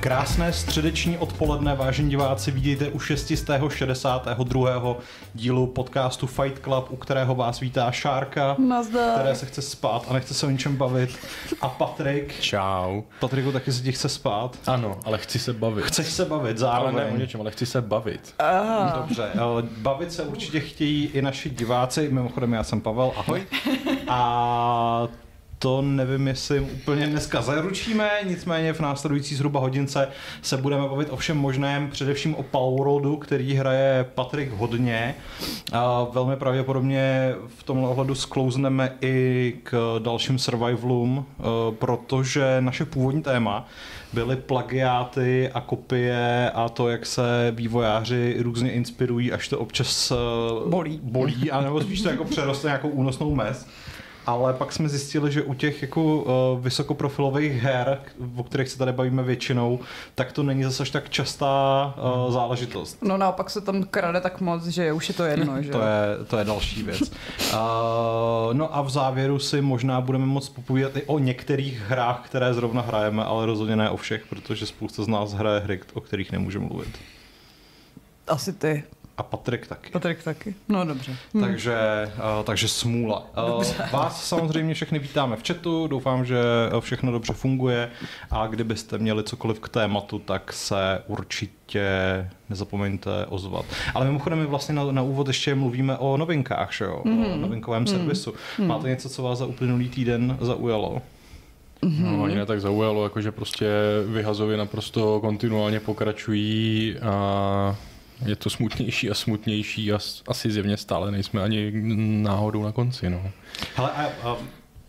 [0.00, 4.96] Krásné středeční odpoledne, vážení diváci, vidíte u 662.
[5.34, 9.14] dílu podcastu Fight Club, u kterého vás vítá Šárka, Nazdar.
[9.14, 11.18] které se chce spát a nechce se o ničem bavit,
[11.60, 12.40] a Patrik.
[12.40, 13.02] Čau.
[13.20, 14.58] Patriku, taky se ti chce spát?
[14.66, 15.84] Ano, ale chci se bavit.
[15.84, 16.96] Chceš se bavit ale zároveň?
[16.96, 18.34] ne o něčem, ale chci se bavit.
[18.94, 23.42] Dobře, ale bavit se určitě chtějí i naši diváci, mimochodem já jsem Pavel, ahoj.
[24.08, 25.08] A
[25.62, 30.08] to nevím, jestli jim úplně dneska zaručíme, nicméně v následující zhruba hodince
[30.42, 35.14] se budeme bavit o všem možném, především o Palworldu, který hraje Patrik hodně.
[35.72, 41.42] A velmi pravděpodobně v tomhle ohledu sklouzneme i k dalším survivalům, eh,
[41.78, 43.68] protože naše původní téma
[44.12, 50.14] byly plagiáty a kopie a to, jak se vývojáři různě inspirují, až to občas eh,
[50.68, 51.00] Bolí.
[51.02, 53.66] bolí, anebo spíš to jako přeroste nějakou únosnou mez.
[54.30, 58.00] Ale pak jsme zjistili, že u těch jako uh, vysokoprofilových her,
[58.36, 59.80] o kterých se tady bavíme většinou,
[60.14, 61.94] tak to není zase až tak častá
[62.26, 62.98] uh, záležitost.
[63.02, 66.24] No naopak se tam krade tak moc, že už je to jedno, že To je,
[66.26, 67.00] to je další věc.
[67.00, 67.56] Uh,
[68.52, 72.82] no a v závěru si možná budeme moc popovídat i o některých hrách, které zrovna
[72.82, 76.66] hrajeme, ale rozhodně ne o všech, protože spousta z nás hraje hry, o kterých nemůžeme
[76.66, 76.98] mluvit.
[78.28, 78.82] Asi ty.
[79.20, 79.90] A Patrik taky.
[79.90, 80.54] Patrik taky.
[80.68, 81.16] No dobře.
[81.34, 81.42] Hmm.
[81.42, 81.76] Takže,
[82.16, 83.26] uh, takže smůla.
[83.58, 86.36] Uh, vás samozřejmě všechny vítáme v chatu, doufám, že
[86.80, 87.90] všechno dobře funguje
[88.30, 91.90] a kdybyste měli cokoliv k tématu, tak se určitě
[92.50, 93.64] nezapomeňte ozvat.
[93.94, 97.02] Ale mimochodem my vlastně na, na úvod ještě mluvíme o novinkách, že jo?
[97.04, 97.24] Mm.
[97.24, 98.34] o novinkovém servisu.
[98.58, 101.02] Máte něco, co vás za uplynulý týden zaujalo?
[101.82, 103.66] No, ani ne tak zaujalo, jakože prostě
[104.06, 107.76] vyhazově naprosto kontinuálně pokračují a
[108.26, 109.98] je to smutnější a smutnější a
[110.28, 111.72] asi zjevně stále nejsme ani
[112.22, 113.30] náhodou na konci, no.
[113.76, 114.36] Hele, a, a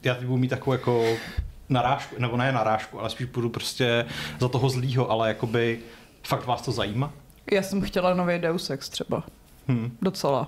[0.04, 1.18] já teď budu mít takovou jako
[1.70, 4.06] narážku, nebo ne narážku, ale spíš budu prostě
[4.40, 5.80] za toho zlýho, ale jakoby
[6.24, 7.14] fakt vás to zajímá?
[7.52, 9.24] Já jsem chtěla nový Deus Ex třeba.
[9.68, 9.98] Hm.
[10.02, 10.48] Docela.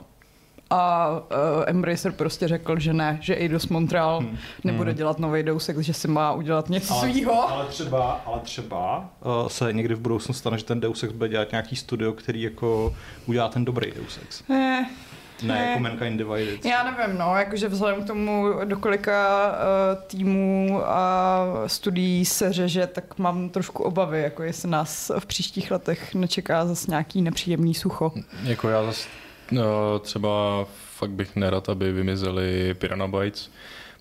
[0.76, 4.38] A uh, Embracer prostě řekl, že ne, že Eidos Montreal hmm.
[4.64, 7.50] nebude dělat nový Deus Ex, že si má udělat něco svýho.
[7.50, 11.30] ale třeba, ale třeba uh, se někdy v budoucnu stane, že ten Deus Ex bude
[11.30, 12.96] dělat nějaký studio, který jako
[13.26, 14.44] udělá ten dobrý Deus Ex.
[14.50, 14.86] Eh,
[15.44, 15.68] Ne, Ne.
[15.70, 16.66] jako Mankind Divided.
[16.66, 22.88] Já nevím, no, jakože vzhledem k tomu, do kolika uh, týmů a studií se řeže,
[22.88, 28.12] tak mám trošku obavy, jako jestli nás v příštích letech nečeká zase nějaký nepříjemný sucho.
[28.44, 29.08] Jako já zase
[29.54, 30.66] no, třeba
[30.96, 33.52] fakt bych nerad, aby vymizeli Piranha Bytes,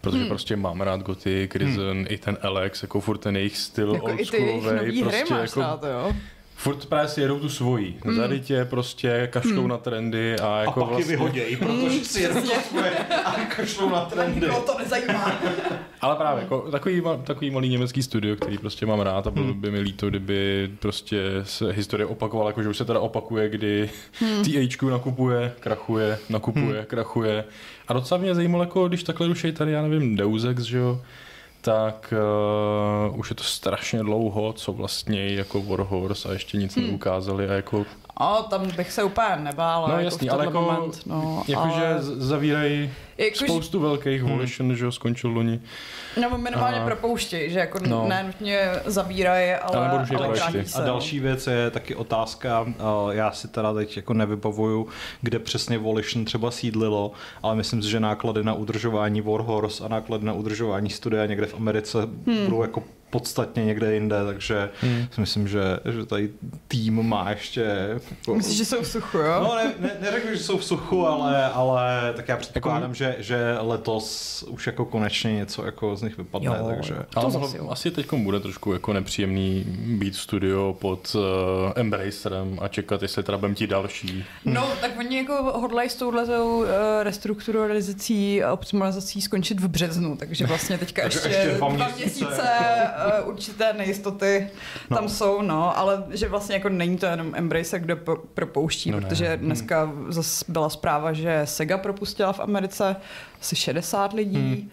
[0.00, 0.28] protože hmm.
[0.28, 2.06] prostě mám rád Gothic, Risen, hmm.
[2.08, 5.10] i ten Alex, jako furt ten jejich styl Jako i ty jejich oldschoolovej, nový hry
[5.10, 6.12] prostě máš jako, rád, jo?
[6.62, 7.98] Furt právě si jedou tu svoji.
[8.04, 8.14] Hmm.
[8.16, 9.68] Zarytě prostě kašlou hmm.
[9.68, 11.16] na trendy a A jako pak vlastně...
[11.16, 12.90] vyhodějí, protože si jedou to svoje
[13.24, 14.46] a kašlou na trendy.
[14.66, 15.40] to nezajímá.
[16.00, 19.60] Ale právě, jako, takový, takový malý německý studio, který prostě mám rád a bylo Hmm.
[19.60, 23.90] by mi líto, kdyby prostě se historie opakovala, jakože už se teda opakuje, kdy
[24.20, 24.44] Hmm.
[24.44, 26.84] THQ nakupuje, krachuje, nakupuje, Hmm.
[26.86, 27.44] krachuje.
[27.88, 31.00] A docela mě zajímalo, jako, když takhle rušejí tady, já nevím, Deus Ex, že jo,
[31.64, 32.14] tak
[33.10, 36.86] uh, už je to strašně dlouho, co vlastně jako Warhorse a ještě nic Hmm.
[36.86, 37.86] neukázali a jako,
[38.22, 39.88] O, tam bych se úplně nebála.
[39.88, 42.02] no jako jasný, v ale jako, moment, no, jakože ale...
[42.02, 45.60] zavírají Jakož- spoustu velkých Volition, že jo, skončil loni.
[46.20, 46.86] Nebo minimálně Aha.
[46.86, 47.88] propouštěj, že jako No.
[47.88, 48.08] no.
[48.08, 50.82] ne nutně zavírají, ale, Ale ale vrátí se.
[50.82, 52.66] A další věc je taky otázka,
[53.10, 54.88] já si teda teď jako nevybavuju,
[55.20, 57.12] kde přesně Volition třeba sídlilo,
[57.42, 61.54] ale myslím si, že náklady na udržování Warhorse a náklady na udržování studia někde v
[61.54, 62.44] Americe hmm.
[62.44, 65.06] budou jako podstatně někde jinde, takže hmm.
[65.10, 66.30] si myslím, že, že tady
[66.68, 67.88] tým má ještě...
[68.20, 69.40] Jako, Myslíš, že jsou v suchu, jo?
[69.42, 73.56] No, ne, ne, neřekl, že jsou v suchu, ale, ale tak já předpokládám, že, že
[73.60, 76.94] letos už jako konečně něco jako z nich vypadne, Jo, takže...
[77.14, 77.70] Ale To jo.
[77.70, 79.64] asi teď bude trošku jako nepříjemný
[79.98, 81.22] být studio pod uh,
[81.76, 84.24] Embracerem a čekat, jestli teda budeme ti další.
[84.44, 86.66] No, tak oni jako hodlají s touhletou uh,
[87.02, 92.24] restrukturalizací a optimalizací skončit v březnu, takže vlastně teďka ještě, ještě dva dva měsíce.
[92.24, 92.42] měsíce
[93.22, 94.50] uh, určité nejistoty
[94.90, 94.96] No.
[94.96, 98.96] tam jsou, no, ale že vlastně jako není to jenom Embracer, kdo po- propouští, No
[98.96, 99.08] no ne.
[99.08, 102.96] protože dneska zase byla zpráva, že Sega propustila v Americe
[103.40, 104.70] asi 60 lidí Hmm.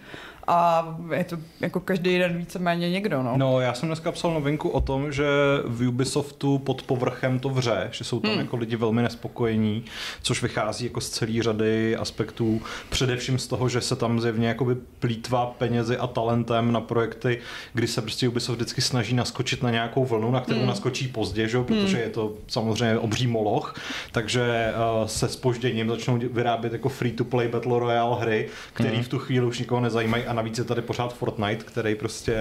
[0.52, 3.34] A je to jako každý den víceméně někdo, no.
[3.38, 5.26] No, já jsem dneska psal novinku o tom, že
[5.66, 8.40] v Ubisoftu pod povrchem to vře, že jsou tam Hmm.
[8.40, 9.84] jako lidi velmi nespokojení,
[10.22, 14.76] což vychází jako z celé řady aspektů, především z toho, že se tam zjevně jakoby
[15.00, 17.40] plítvá penězi a talentem na projekty,
[17.74, 20.68] kdy se prostě Ubisoft vždycky snaží naskočit na nějakou vlnu, na kterou Hmm.
[20.68, 21.58] naskočí pozdě, že?
[21.58, 23.76] jo, protože je to samozřejmě obří moloch,
[24.12, 29.04] takže uh, se spožděním začnou vyrábět jako free-to-play Battle Royale hry, které Hmm.
[29.04, 32.38] v tu chvíli už nikoho nezajímají a navíc je tady pořád Fortnite, který prostě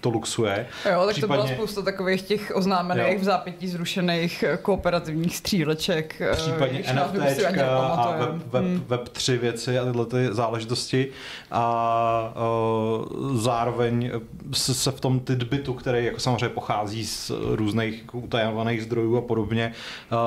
[0.00, 0.66] to luxuje.
[0.92, 1.20] Jo, tak Případně...
[1.20, 3.18] to byla spousta takových těch oznámených jo.
[3.20, 6.20] v zápětí zrušených eh, kooperativních stříleček.
[6.20, 8.84] Eh, Případně NFTčka a web, web, hmm.
[8.88, 11.08] web 3 věci a tyhle ty záležitosti.
[11.50, 14.10] A uh, zároveň
[14.52, 19.20] se, se v tom tidbitu, který jako samozřejmě pochází z různých jako utajovaných zdrojů a
[19.20, 19.72] podobně,
[20.12, 20.18] uh,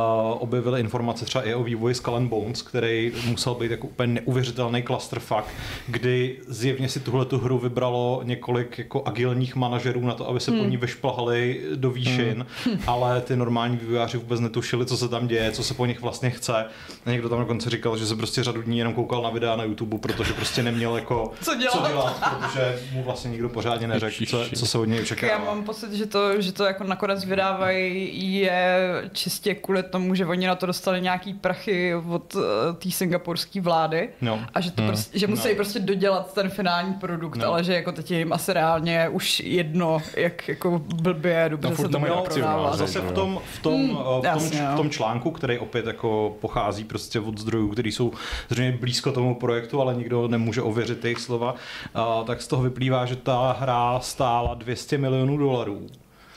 [0.41, 4.83] objevily informace třeba i o vývoji Skull and Bones, který musel být jako úplně neuvěřitelný
[4.83, 5.43] clusterfuck,
[5.87, 10.51] kdy zjevně si tuhle tu hru vybralo několik jako agilních manažerů na to, aby se
[10.51, 10.59] hmm.
[10.59, 12.79] po ní vyšplhali do výšin, hmm.
[12.87, 16.29] ale ty normální vývojáři vůbec netušili, co se tam děje, co se po nich vlastně
[16.29, 16.65] chce.
[17.05, 19.63] A někdo tam dokonce říkal, že se prostě řadu dní jenom koukal na videa na
[19.63, 24.25] YouTube, protože prostě neměl jako co dělat, co dělat protože mu vlastně nikdo pořádně neřekl,
[24.25, 25.33] co, co se od něj očekává.
[25.33, 28.79] Já mám pocit, že to, že to jako nakonec vydávají je
[29.11, 32.41] čistě kvůli tomu, že oni na to dostali nějaký prachy od uh,
[32.77, 34.45] té singapurské vlády no.
[34.53, 34.91] a že, to hmm.
[34.91, 35.55] prostě, že musí no.
[35.55, 37.47] prostě dodělat ten finální produkt, no.
[37.47, 41.89] ale že jako teď jim asi reálně už jedno, jak jako blbě dobře no, se
[41.89, 42.77] to prodává.
[42.77, 46.37] Zase v tom, v tom, hmm, v, tom, jasně, v tom článku, který opět jako
[46.41, 48.11] pochází prostě od zdrojů, který jsou
[48.49, 51.55] zřejmě blízko tomu projektu, ale nikdo nemůže ověřit jejich slova,
[51.95, 55.87] uh, tak z toho vyplývá, že ta hra stála 200 milionů dolarů.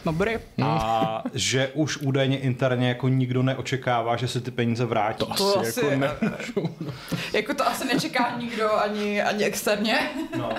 [0.06, 0.32] Dobrý.
[0.62, 5.18] A že už údajně interně jako nikdo neočekává, že se ty peníze vrátí.
[5.18, 6.10] To, to asi, jako, ne...
[7.32, 9.98] jako to asi nečeká nikdo ani, ani externě.
[10.38, 10.50] No.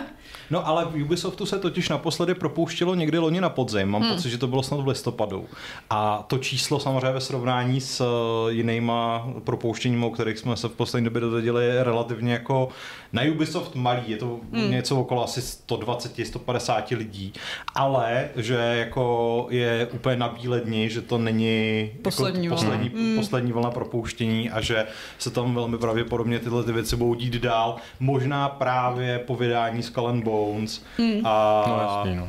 [0.51, 3.89] No ale v Ubisoftu se totiž naposledy propouštělo někdy loni na podzim.
[3.89, 4.15] Mám hmm.
[4.15, 5.45] pocit, že to bylo snad v listopadu.
[5.89, 10.71] A to číslo samozřejmě ve srovnání s eh, jinýma propouštěními, o kterých jsme se v
[10.71, 12.69] poslední době dozvěděli, je relativně jako
[13.13, 14.01] na Ubisoft malý.
[14.07, 14.71] Je to hmm.
[14.71, 17.33] něco okolo asi 120-150 lidí.
[17.75, 23.15] Ale že jako je úplně na bílé dni, že to není poslední, jako poslední, hmm.
[23.15, 24.85] poslední vlna propouštění a že
[25.17, 27.75] se tam velmi pravděpodobně tyhle ty věci budou dít dál.
[27.99, 31.21] Možná právě po vydání Skull Bones hmm.
[31.23, 32.27] a, no, jasný, no.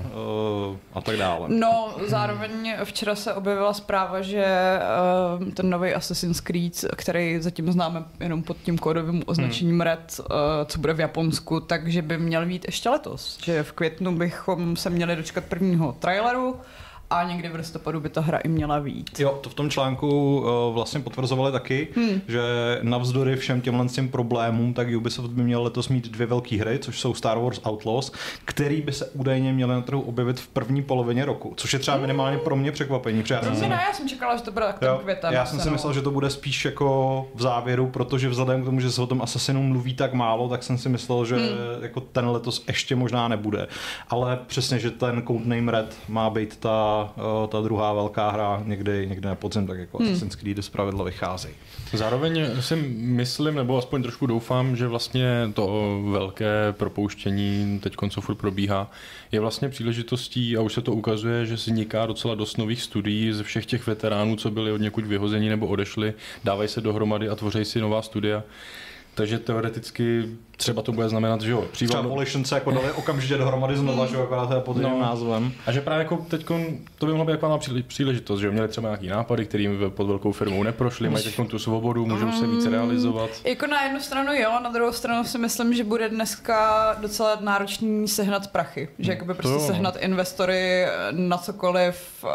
[0.70, 1.48] Uh, a tak dále.
[1.48, 4.46] No, zároveň včera se objevila zpráva, že
[5.38, 9.80] uh, ten nový Assassin's Creed, který zatím známe jenom pod tím kódovým označením hmm.
[9.80, 10.26] Red, uh,
[10.66, 13.38] co bude v Japonsku, takže by měl být ještě letos.
[13.44, 16.56] Že v květnu bychom se měli dočkat prvního traileru
[17.10, 19.20] a někdy v listopadu by ta hra i měla být.
[19.20, 22.20] Jo, to v tom článku uh, vlastně potvrzovali taky, hmm.
[22.28, 22.42] že
[22.82, 27.00] navzdory všem těmhle těm problémům, tak Ubisoft by měl letos mít dvě velké hry, což
[27.00, 28.12] jsou Star Wars Outlaws,
[28.44, 31.94] který by se údajně měly na trhu objevit v první polovině roku, což je třeba
[31.94, 32.02] hmm.
[32.02, 33.24] minimálně pro mě překvapení.
[33.30, 35.32] Já, jsem, ne, já jsem čekala, že to bude tak květem.
[35.32, 38.80] Já jsem si myslel, že to bude spíš jako v závěru, protože vzhledem k tomu,
[38.80, 41.46] že se o tom Assassinu mluví tak málo, tak jsem si myslel, že hmm.
[41.82, 43.66] jako ten letos ještě možná nebude.
[44.08, 46.97] Ale přesně, že ten Codename Red má být ta
[47.48, 50.06] ta, druhá velká hra někdy, někdy na podzim, tak jako hmm.
[50.06, 51.48] Assassin's Creed zpravidla vychází.
[51.92, 58.34] Zároveň si myslím, nebo aspoň trošku doufám, že vlastně to velké propouštění teď co furt
[58.34, 58.90] probíhá,
[59.32, 63.42] je vlastně příležitostí a už se to ukazuje, že vzniká docela dost nových studií ze
[63.42, 66.14] všech těch veteránů, co byli od někud vyhození nebo odešli,
[66.44, 68.42] dávají se dohromady a tvoří si nová studia.
[69.18, 70.24] Takže teoreticky
[70.56, 72.02] třeba to bude znamenat, že jo, příval...
[72.02, 75.00] Třeba Volition se jako dali okamžitě dohromady znova, že jo, akorát pod jiným no.
[75.00, 75.52] názvem.
[75.66, 76.46] A že právě jako teď
[76.98, 80.32] to by mohla být jako příležitost, že jo, měli třeba nějaký nápady, kterým pod velkou
[80.32, 83.30] firmou neprošli, mají teď tu svobodu, můžou se více mm, realizovat.
[83.44, 88.08] Jako na jednu stranu jo, na druhou stranu si myslím, že bude dneska docela náročný
[88.08, 89.66] sehnat prachy, že jakoby prostě jo, no.
[89.66, 92.30] sehnat investory na cokoliv uh,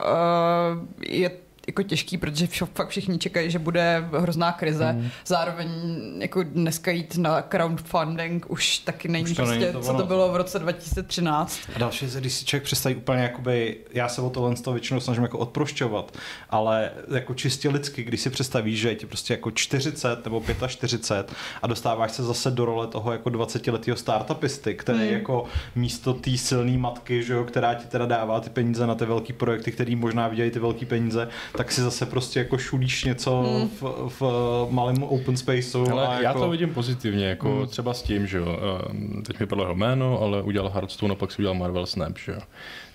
[0.99, 1.31] je
[1.67, 4.93] jako těžký, protože fakt všichni čekají, že bude hrozná krize.
[4.93, 5.09] Mm.
[5.25, 5.69] Zároveň
[6.17, 10.05] jako dneska jít na crowdfunding už taky není už to prostě, není to co to
[10.05, 11.59] bylo v roce 2013.
[11.75, 14.73] A další je, když si člověk představí úplně jakoby, já se o tohle z toho
[14.73, 16.17] většinou snažím jako odprošťovat,
[16.49, 21.37] ale jako čistě lidsky, když si představíš, že je ti prostě jako 40 nebo 45
[21.61, 25.13] a dostáváš se zase do role toho jako 20 letého startupisty, který mm.
[25.13, 29.05] jako místo té silné matky, že jo, která ti teda dává ty peníze na ty
[29.05, 33.41] velké projekty, který možná vidějí ty velké peníze, tak si zase prostě jako šulíš něco
[33.41, 33.69] hmm.
[33.69, 34.21] v, v
[34.69, 35.91] malém open spaceu.
[35.91, 36.39] Ale a já jako...
[36.39, 37.67] to vidím pozitivně, jako hmm.
[37.67, 41.15] třeba s tím, že jo, eh, teď mi padlo jeho jméno, ale udělal Hearthstone a
[41.15, 42.39] pak si udělal Marvel Snap, že jo.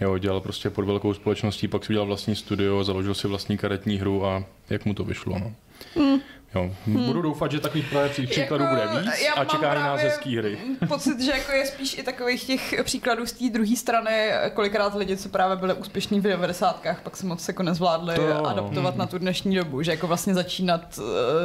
[0.00, 3.96] Jo, dělal prostě pod velkou společností, pak si udělal vlastní studio, založil si vlastní karetní
[3.96, 5.52] hru a jak mu to vyšlo, no.
[5.96, 6.20] Hmm.
[6.54, 6.70] Jo.
[6.86, 7.06] Hmm.
[7.06, 10.58] Budu doufat, že takových právě příkladů jako, bude víc a čeká nás hezký hry.
[10.88, 15.16] pocit, že jako je spíš i takových těch příkladů z té druhé strany, kolikrát lidi,
[15.16, 16.82] co právě byli úspěšní v 90.
[17.02, 18.98] pak se moc jako nezvládli to, adaptovat hmm.
[18.98, 21.04] na tu dnešní dobu, že jako vlastně začínat uh,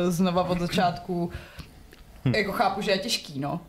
[0.09, 1.31] znova od začátku,
[2.25, 2.35] hmm.
[2.35, 3.61] jako chápu, že je těžký, no.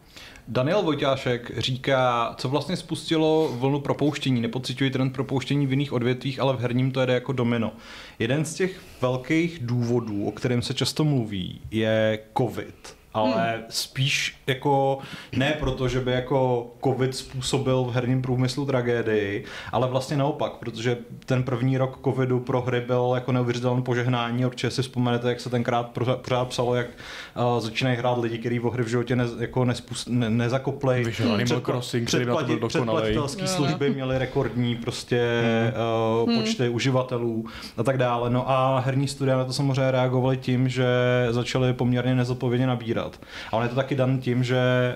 [0.48, 4.40] Daniel Vojtášek říká, co vlastně spustilo vlnu propouštění.
[4.40, 7.72] Nepocituji trend propouštění v jiných odvětvích, ale v herním to jede jako domino.
[8.18, 13.64] Jeden z těch velkých důvodů, o kterém se často mluví, je COVID ale hmm.
[13.68, 14.98] spíš jako
[15.36, 20.96] ne proto, že by jako covid způsobil v herním průmyslu tragédii, ale vlastně naopak, protože
[21.26, 24.46] ten první rok covidu pro hry byl jako neuvěřitelné požehnání.
[24.46, 25.90] Určitě si vzpomenete, jak se tenkrát
[26.22, 30.06] pořád psalo, jak uh, začínají hrát lidi, kteří v hry v životě ne, jako nespus,
[30.06, 31.04] ne, nezakoplej.
[31.34, 33.18] Animal Crossing, který na to byl dokonalej.
[33.44, 36.34] služby měly rekordní prostě hmm.
[36.34, 36.74] uh, počty hmm.
[36.74, 37.44] uživatelů
[37.76, 38.30] a tak dále.
[38.30, 40.86] No a herní studia na to samozřejmě reagovali tím, že
[41.30, 43.03] začaly poměrně nezodpovědně nabírat.
[43.52, 44.94] A on je to taky dan tím, že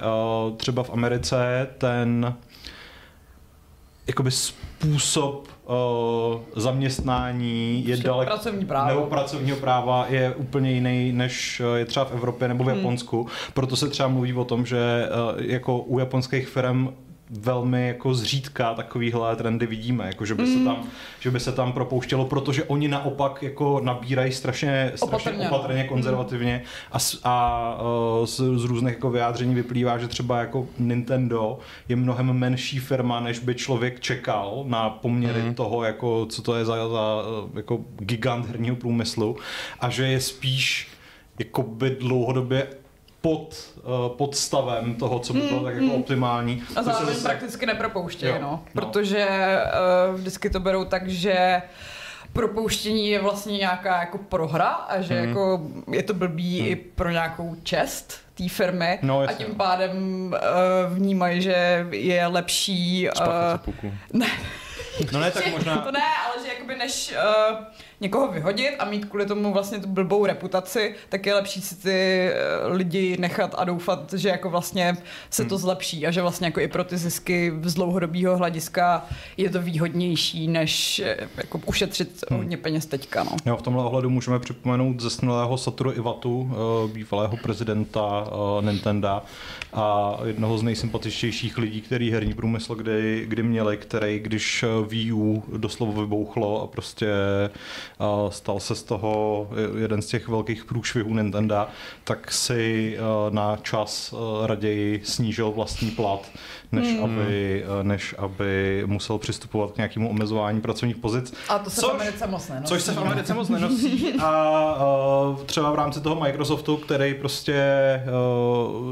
[0.49, 2.35] uh, třeba v Americe ten
[4.07, 5.75] jakoby způsob uh,
[6.57, 8.89] zaměstnání je daleko pracovní právo.
[8.89, 12.77] nebo pracovního práva je úplně jiný, než je třeba v Evropě nebo v hmm.
[12.77, 13.23] Japonsku.
[13.23, 13.33] Hmm.
[13.55, 16.89] Proto se třeba mluví o tom, že uh, jako u japonských firm
[17.31, 20.59] velmi jako zřídka takovýhle trendy vidíme, jako že by, mm.
[20.59, 20.89] se tam,
[21.21, 26.63] že by se tam propouštělo, protože oni naopak jako nabírají strašně, strašně opatrně, opatrně konzervativně
[26.93, 27.79] a, a
[28.25, 31.59] z, z různých jako vyjádření vyplývá, že třeba jako Nintendo
[31.89, 35.55] je mnohem menší firma, než by člověk čekal na poměry mm.
[35.55, 37.23] toho, jako co to je za, za
[37.55, 39.37] jako gigant herního průmyslu
[39.81, 40.89] a že je spíš
[41.39, 42.67] jakoby dlouhodobě
[43.21, 45.95] pod, uh, pod stavem toho, co by bylo hmm, tak jako hmm.
[45.95, 46.63] optimální.
[46.77, 48.65] A zároveň se prakticky nepropouštějí, no, no.
[48.73, 49.29] Protože
[50.09, 51.63] uh, vždycky to berou tak, že
[52.33, 55.29] propouštění je vlastně nějaká jako prohra a že hmm.
[55.29, 55.61] jako
[55.93, 56.69] je to blbý hmm.
[56.69, 59.97] i pro nějakou čest té firmy no, a tím pádem
[60.33, 63.09] uh, vnímají, že je lepší...
[63.21, 64.27] Uh, ne.
[65.13, 65.79] No ne, tak možná...
[65.79, 66.01] to ne,
[66.69, 67.15] jakoby než
[67.51, 67.57] uh,
[68.01, 71.91] někoho vyhodit a mít kvůli tomu vlastně tu blbou reputaci, tak je lepší si ty
[71.91, 72.33] eh,
[72.67, 74.97] lidi nechat a doufat, že jako vlastně
[75.31, 75.63] se to hmm.
[75.63, 79.07] zlepší a že vlastně jako i pro ty zisky z dlouhodobého hlediska
[79.37, 82.39] je to výhodnější, než eh, jako ušetřit hmm.
[82.39, 83.25] hodně peněz teďka.
[83.25, 83.31] No.
[83.47, 86.51] Jo, v tomhle ohledu můžeme připomenout zesnulého Satoru Iwatu,
[86.93, 88.27] bývalého prezidenta
[88.61, 89.23] Nintendo
[89.73, 95.45] a jednoho z nejsympatičtějších lidí, který herní průmysl kdy, kdy měli, který když Wii U
[95.57, 97.09] doslova vybouchlo a prostě
[98.29, 99.49] stal se z toho
[99.79, 101.67] jeden z těch velkých průšvihů Nintendo,
[102.05, 103.01] tak si eh,
[103.31, 106.31] na čas eh, raději snížil vlastní plat,
[106.73, 107.05] než, hmm.
[107.05, 111.35] aby, eh, než aby musel přistupovat k nějakému omezování pracovních pozic.
[111.49, 112.69] A to se což, v Americe moc nenosí.
[112.69, 117.53] Což se v Americe moc nenosí a třeba v rámci toho Microsoftu, který prostě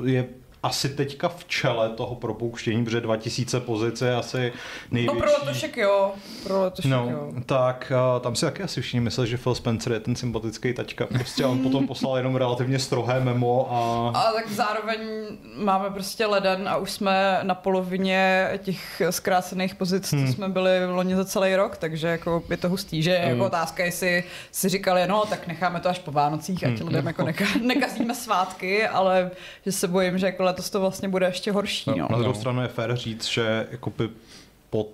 [0.05, 0.27] je
[0.67, 4.53] asi teďka v čele toho propouštění, protože 2000 pozic je asi
[4.91, 5.17] největší.
[5.17, 7.33] No pro letošek jo, pro letošek no, jo.
[7.47, 11.07] Tak uh, tam si taky asi všichni mysleli, že Phil Spencer je ten sympatický taťka.
[11.07, 14.13] Prostě on potom poslal jenom relativně strohé memo a...
[14.19, 14.99] A tak zároveň
[15.57, 20.27] máme prostě leden a už jsme na polovině těch zkrácených pozic, hmm.
[20.27, 23.31] co jsme byli v loni za celý rok, takže jako je to hustý, že hmm.
[23.31, 26.89] jako otázka, jestli si říkali, no tak necháme to až po Vánocích, ať hmm.
[26.89, 29.31] lidem jako neka- nekazíme svátky, ale
[29.65, 31.91] že se bojím, že jako letos to vlastně bude ještě horší.
[31.91, 31.97] No.
[32.11, 32.35] Na druhou no.
[32.35, 33.93] stranu je fér říct, že jako
[34.71, 34.89] po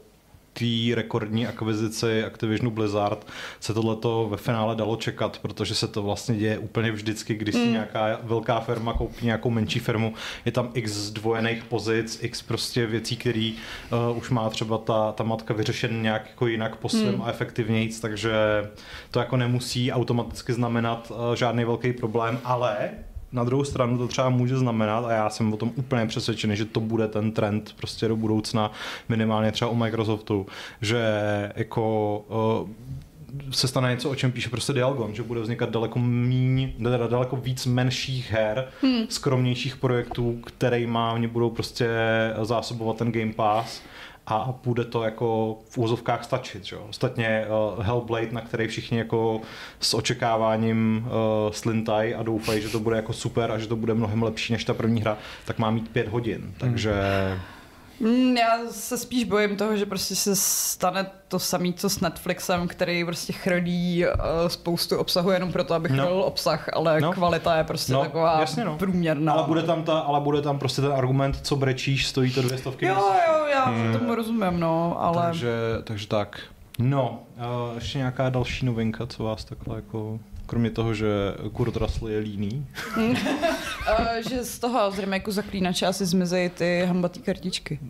[0.52, 3.26] té rekordní akvizici Activisionu Blizzard
[3.60, 7.66] se tohleto ve finále dalo čekat, protože se to vlastně děje úplně vždycky, když si
[7.66, 7.72] mm.
[7.72, 10.14] nějaká velká firma koupí nějakou menší firmu,
[10.44, 13.52] je tam x zdvojených pozic, x prostě věcí, které
[14.10, 17.22] uh, už má třeba ta, ta matka vyřešen nějak jako jinak po svém mm.
[17.22, 18.32] a efektivnějíc, takže
[19.10, 22.90] to jako nemusí automaticky znamenat uh, žádný velký problém, ale
[23.32, 26.64] na druhou stranu to třeba může znamenat, a já jsem o tom úplně přesvědčený, že
[26.64, 28.72] to bude ten trend prostě do budoucna,
[29.08, 30.46] minimálně třeba u Microsoftu,
[30.80, 31.02] že
[31.56, 32.68] jako uh,
[33.50, 36.72] se stane něco, o čem píše prostě Dialgon, že bude vznikat daleko míň,
[37.10, 39.04] daleko víc menších her, hmm.
[39.08, 40.40] skromnějších projektů,
[40.86, 41.88] má oni budou prostě
[42.42, 43.82] zásobovat ten Game Pass
[44.36, 46.64] a bude to jako v úzovkách stačit.
[46.64, 46.76] Že?
[46.76, 47.46] Ostatně
[47.76, 49.40] uh, Hellblade, na který všichni jako
[49.80, 53.94] s očekáváním uh, slintaj a doufají, že to bude jako super a že to bude
[53.94, 56.54] mnohem lepší než ta první hra, tak má mít pět hodin.
[56.58, 56.92] Takže...
[57.28, 57.40] Hmm.
[58.00, 62.68] Mm, já se spíš bojím toho, že prostě se stane to samé, co s Netflixem,
[62.68, 66.24] který prostě chrlí uh, spoustu obsahu jenom proto, aby chrlil no.
[66.24, 67.12] obsah, ale no.
[67.12, 68.78] kvalita je prostě no, taková jasně no.
[68.78, 69.32] průměrná.
[69.32, 72.58] Ale bude, tam ta, ale bude tam prostě ten argument, co brečíš, stojí to dvě
[72.58, 72.86] stovky.
[72.86, 73.98] Jo, jo, já hmm.
[73.98, 75.22] tomu rozumím, no, ale...
[75.22, 75.52] Takže,
[75.84, 76.40] takže tak.
[76.78, 80.18] No, uh, ještě nějaká další novinka, co vás takhle jako
[80.52, 81.06] Kromě toho, že
[81.52, 82.66] Kurt Russell je líný.
[83.88, 87.80] Eh, že z toho z remakeu Zaklínače asi zmizejí ty hambatý kartičky.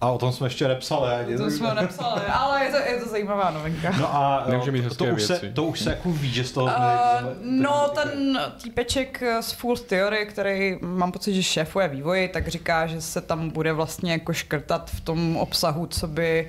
[0.00, 1.14] A o tom jsme ještě nepsali.
[1.14, 1.36] Ani.
[1.36, 3.94] To jsme nepsali, ale je to, je to zajímavá novinka.
[3.98, 6.66] No a Nemůže mít to, už se, to už se jako ví, že z toho...
[6.66, 6.72] Uh,
[7.42, 13.00] no ten týpeček z Full Theory, který mám pocit, že šéfuje vývoji, tak říká, že
[13.00, 16.48] se tam bude vlastně jako škrtat v tom obsahu, co by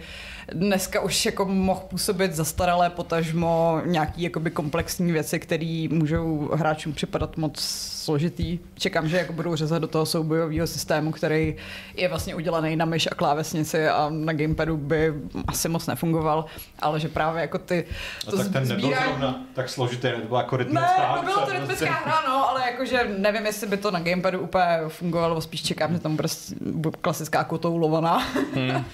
[0.53, 7.37] dneska už jako mohl působit zastaralé potažmo nějaký jakoby komplexní věci, které můžou hráčům připadat
[7.37, 7.59] moc
[8.03, 8.59] složitý.
[8.77, 11.55] Čekám, že jako budou řezat do toho soubojového systému, který
[11.95, 15.13] je vlastně udělaný na myš a klávesnici a na gamepadu by
[15.47, 16.45] asi moc nefungoval,
[16.79, 17.85] ale že právě jako ty
[18.25, 21.23] No, to tak ten nebyl sbírání- zrovna tak složitý, to byla jako rytmická ne, to
[21.25, 21.59] byla to prostě.
[21.59, 25.93] rytmická hra, no, ale jakože nevím, jestli by to na gamepadu úplně fungovalo, spíš čekám,
[25.93, 26.17] že tam
[26.61, 28.27] bude klasická kotoulovaná.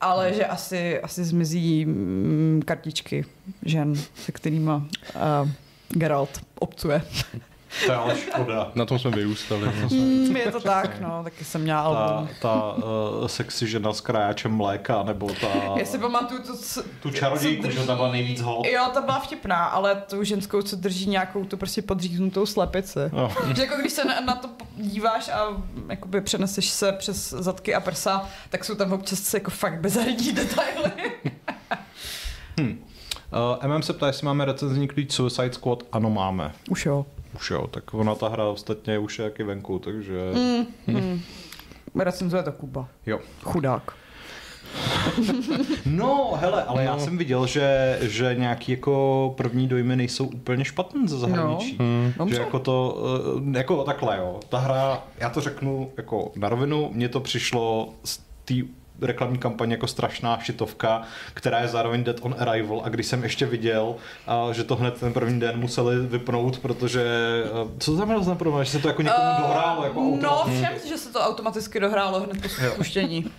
[0.00, 3.24] ale že asi, asi zmizí mm, kartičky
[3.62, 5.48] žen, se kterými uh,
[5.88, 7.02] Geralt obcuje.
[7.86, 8.72] To je ale škoda.
[8.74, 9.72] Na tom jsme vyrůstali.
[9.82, 9.88] no.
[9.90, 12.28] Mm, je to tak, no, taky jsem měla Ta, album.
[12.40, 15.46] ta uh, sexy žena s kráčem mléka, nebo ta,
[15.76, 18.66] Já si pamatuju to, co, tu čarodějku, že ta byla nejvíc hot.
[18.66, 22.98] Jo, ta byla vtipná, ale tu ženskou, co drží nějakou tu prostě podříznutou slepici.
[23.12, 23.30] No.
[23.56, 25.46] Že jako když se na, na to díváš a
[25.88, 30.90] jakoby přeneseš se přes zadky a prsa, tak jsou tam občas jako fakt bezaridní detaily.
[33.32, 35.82] Uh, MM se ptá, jestli máme recenzní klíč Suicide Squad.
[35.92, 36.52] Ano, máme.
[36.70, 37.06] Už jo.
[37.34, 41.20] Už jo, tak ona ta hra ostatně už je jaký venku, takže Mm, mm.
[41.94, 42.88] Recenzuje to Kuba.
[43.06, 43.18] jo.
[43.42, 43.92] Chudák.
[45.86, 47.00] No, hele, ale já No.
[47.00, 51.76] jsem viděl, že, že nějaký jako první dojmy nejsou úplně špatné ze zahraničí.
[51.78, 51.84] No.
[52.24, 52.28] Hmm.
[52.30, 53.02] Že jako to,
[53.54, 57.88] eh, jako takhle jo, ta hra, já to řeknu jako na rovinu, mně to přišlo
[58.04, 58.54] z té
[59.02, 61.02] reklamní kampaně jako strašná šitovka,
[61.34, 62.80] která je zároveň Dead on Arrival.
[62.84, 63.94] A když jsem ještě viděl,
[64.52, 67.04] že to hned ten první den museli vypnout, protože,
[67.78, 70.72] co to znamená za problém, že se to jako někomu Eh, dohrálo jako No, všem,
[70.88, 73.30] že se to automaticky dohrálo hned po spuštění.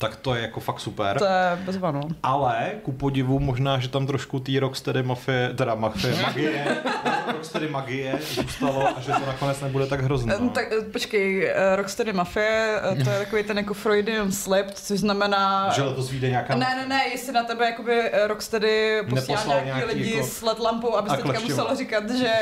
[0.00, 1.18] Tak to je jako fakt super.
[1.18, 2.00] To je bezva, no.
[2.22, 6.64] Ale ku podivu možná, že tam trošku té Rocksteady mafie, teda mafie, magie,
[7.32, 10.34] Rocksteady magie zůstalo a že to nakonec nebude tak hrozné.
[10.40, 10.48] No.
[10.50, 15.00] Tak eh, počkej, eh, Rocksteady Mafie, eh, to je takový ten jako Freudian slip, což
[15.00, 15.70] znamená...
[15.72, 16.54] Že letos vyjde nějaká...
[16.54, 20.58] Ne, ne, ne, jestli na tebe jakoby Rocksteady posílá nějaký, nějaký lidi jako- s LED
[20.58, 21.64] lampou, abys teďka klešťoval.
[21.64, 22.32] musel říkat, že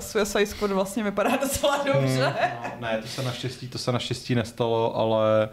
[0.00, 2.34] Suicide Squad vlastně vypadá docela dobře.
[2.64, 5.48] No, ne, to se naštěstí, to se naštěstí nestalo, ale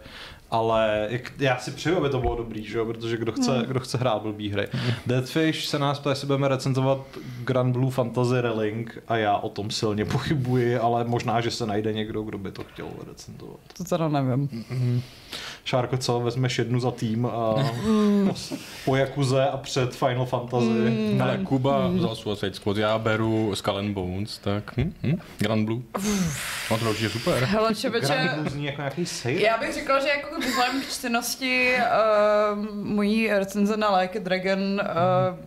[0.51, 2.85] ale jak, já si přeju, aby to bylo dobrý, že jo?
[2.85, 3.61] protože kdo chce, Hmm.
[3.65, 4.67] kdo chce hrát blbý hry.
[5.07, 6.99] Deadfish se nás ptá, jestli budeme recenzovat
[7.43, 11.93] Grand Blue Fantasy Relink a já o tom silně pochybuji, ale možná, že se najde
[11.93, 13.59] někdo, kdo by to chtěl recenzovat.
[13.77, 14.49] To teda nevím.
[15.65, 17.55] Šárko, co, vezmeš jednu za tým a
[18.85, 20.65] po Jakuze a před Final Fantasy.
[20.65, 21.21] Mm.
[21.21, 25.81] Ale Kuba vzal Suicide Squad, já beru Skull and Bones, tak hm, hm, Grand Blue.
[26.71, 27.43] No to určitě super.
[27.43, 29.41] Hele, čověče, Grand Blue zní jako nějaký sejr.
[29.41, 31.73] já bych řekla, že jako vzhledem k čtenosti
[32.55, 34.79] uh, mojí recenze na Like a Dragon uh,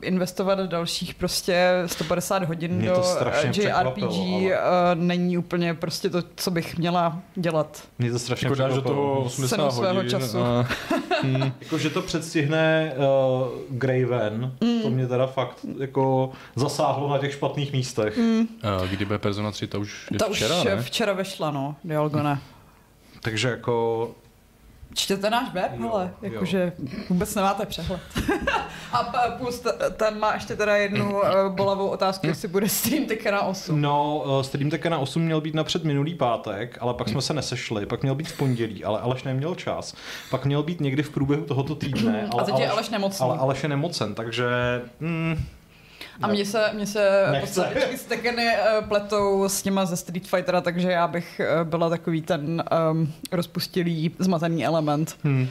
[0.02, 3.94] investovat do dalších prostě 150 hodin Mě to do eh, JRPG ale-
[4.40, 4.54] uh,
[4.94, 7.82] není úplně prostě to, co bych měla dělat.
[7.98, 9.04] Mě to strašně Jako dáš do překvapilo.
[9.14, 10.38] toho 80 Cenu svého hodin času.
[10.44, 10.66] a
[11.60, 14.82] Jako, že to předstihne uh, Graven, mm.
[14.82, 18.18] to mě teda fakt jako zasáhlo na těch špatných místech.
[18.18, 18.46] Mm.
[18.62, 20.82] a kdy bude Persona 3, ta už je Ta včera, už ne?
[20.82, 22.38] včera vešla, no, Dialgone.
[23.20, 24.10] Takže jako
[24.94, 26.32] Čtěte náš web, Jo, ale jo.
[26.32, 26.72] jakože
[27.08, 28.00] vůbec nemáte přehled.
[28.92, 29.02] A
[29.38, 33.80] plus t- ten má ještě teda jednu eh, bolavou otázku, jestli bude stream Tekkena 8.
[33.82, 37.86] No, uh, stream Tekkena 8 měl být napřed minulý pátek, ale pak jsme se nesešli,
[37.86, 39.94] pak měl být v pondělí, ale Aleš neměl čas.
[40.30, 43.24] Pak měl být někdy v průběhu tohoto týdne, ale A teď je Aleš nemocný.
[43.26, 44.44] ale Aleš je nemocen, takže
[45.00, 45.36] mm,
[46.22, 50.60] A mně se, mně se podstatečky z Tekkeny eh, pletou s těma ze Street Fightera,
[50.60, 55.16] takže já bych eh, byla takový ten um, rozpustilý, zmatený element.
[55.24, 55.48] Hmm.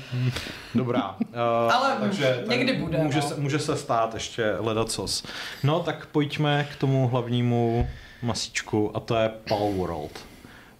[0.76, 1.15] Dobrá.
[1.19, 3.28] Uh, Ale takže někdy bude, Může, no.
[3.28, 5.23] se, může se stát ještě ledacos.
[5.63, 7.88] No, tak pojďme k tomu hlavnímu
[8.21, 10.32] masíčku a to je Palworld.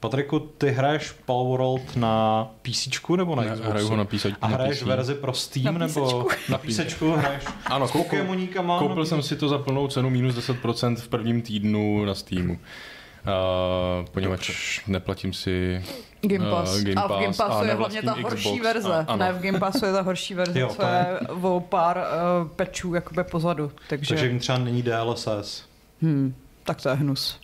[0.04, 2.88] Patriku, ty hraješ Palworld na PC
[3.18, 3.64] nebo na Xboxu?
[3.70, 4.26] hraju ho na PC.
[4.42, 4.86] A na hraješ PC.
[4.88, 8.80] verzi pro Steam Na nebo na písečku hraješ Ano, s koupil- Pokémoníkama?
[8.80, 12.54] Koupil no, jsem si to za plnou cenu minus 10% v prvním týdnu na Steamu.
[12.54, 15.84] Uh, poněvadž neplatím si
[16.22, 16.82] Game Eh, Pass.
[16.84, 18.64] Game a v Game Pass Passu a je hlavně ta nevlastním horší Xbox.
[18.64, 18.94] verze.
[18.94, 19.18] A- ano.
[19.18, 22.48] ne, v Game Passu je ta horší verze, Jo, co to je o pár uh,
[22.48, 23.72] pečů jakoby pozadu.
[23.90, 25.64] Takže, Takže jim třeba není DLSS.
[26.02, 27.40] hmm, tak to je hnus.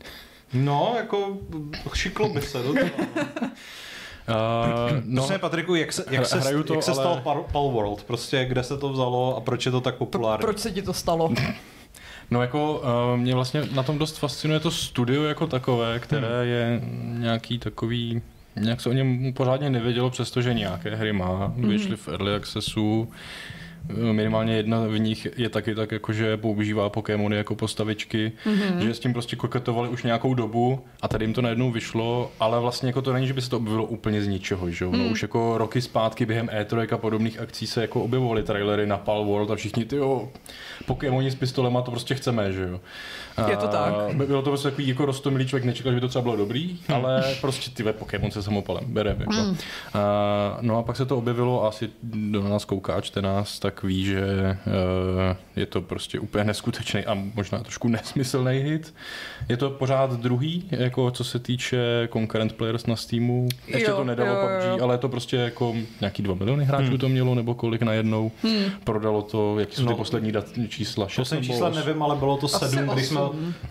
[0.54, 1.38] No, jako
[1.94, 2.90] šiklo by se do toho.
[4.30, 8.04] Uh, No, prostě, Patriku, jak se, jak se, to, jak se ale- stal Pal- Palworld?
[8.04, 10.42] Prostě kde se to vzalo a proč je to tak populární?
[10.42, 11.34] Proč se ti to stalo?
[12.32, 12.82] No jako
[13.14, 16.48] uh, mě vlastně na tom dost fascinuje to studio jako takové, které Hmm.
[16.50, 16.82] je
[17.20, 18.22] nějaký takový,
[18.56, 21.70] nějak se o něm pořádně nevědělo, přestože nějaké hry má, Hmm.
[21.70, 23.12] vyšly v Early Accessu
[23.88, 28.78] minimálně jedna v nich je taky tak, jako, že používá Pokémony jako postavičky, mm-hmm.
[28.78, 32.60] že s tím prostě koketovali už nějakou dobu a tady jim to najednou vyšlo, ale
[32.60, 34.86] vlastně jako to není, že by se to objevilo úplně z ničeho, že?
[34.86, 35.00] Mm.
[35.00, 38.98] No už jako roky zpátky během E3 a podobných akcí se jako objevovaly trailery na
[38.98, 40.30] Pal World a všichni ty jo,
[40.86, 42.80] Pokémoni s pistolema to prostě chceme, že jo.
[43.48, 44.16] Je to tak.
[44.16, 46.98] Bylo to prostě takový jako rostomilý člověk, nečekal, že by to třeba bylo dobrý, hmm.
[46.98, 49.16] ale prostě ty Pokémon se samopalem, bere.
[49.20, 49.32] Jako.
[49.32, 49.56] Uh,
[50.62, 54.06] no a pak se to objevilo, asi do nás kouká a čte nás, tak ví,
[54.06, 58.94] že uh, je to prostě úplně neskutečný a možná trošku nesmyslný hit.
[59.50, 63.50] Je to pořád druhý, jako co se týče concurrent players na Steamu.
[63.68, 64.84] Ještě jo, to nedalo jo, PUBG, jo.
[64.84, 66.98] ale je to prostě jako nějaký 2 miliony hráčů hmm.
[66.98, 68.32] to mělo, nebo kolik najednou.
[68.44, 68.64] Hmm.
[68.84, 71.08] Prodalo to, jaký jsou no, ty poslední dat, čísla?
[71.16, 73.20] Poslední čísla nevím, ale bylo to 7, když jsme,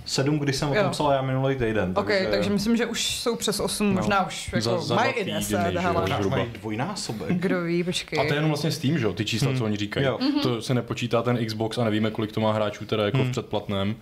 [0.05, 1.93] 7, když jsem o tom psal já minulý týden.
[1.97, 4.95] Ok, takže, takže myslím, že už jsou přes 8, no, možná už jako za, za
[4.95, 7.33] mají i 10, ale mají dvojnásobek.
[7.33, 8.21] Kdo ví, počkej.
[8.21, 9.59] A to je jenom vlastně Steam, že jo, ty čísla, hmm.
[9.59, 9.88] co oni říkají.
[9.97, 10.19] Jo.
[10.19, 10.43] Mm-hmm.
[10.43, 13.29] To se nepočítá ten Xbox a nevíme, kolik to má hráčů teda jako hmm.
[13.29, 13.97] v předplatném.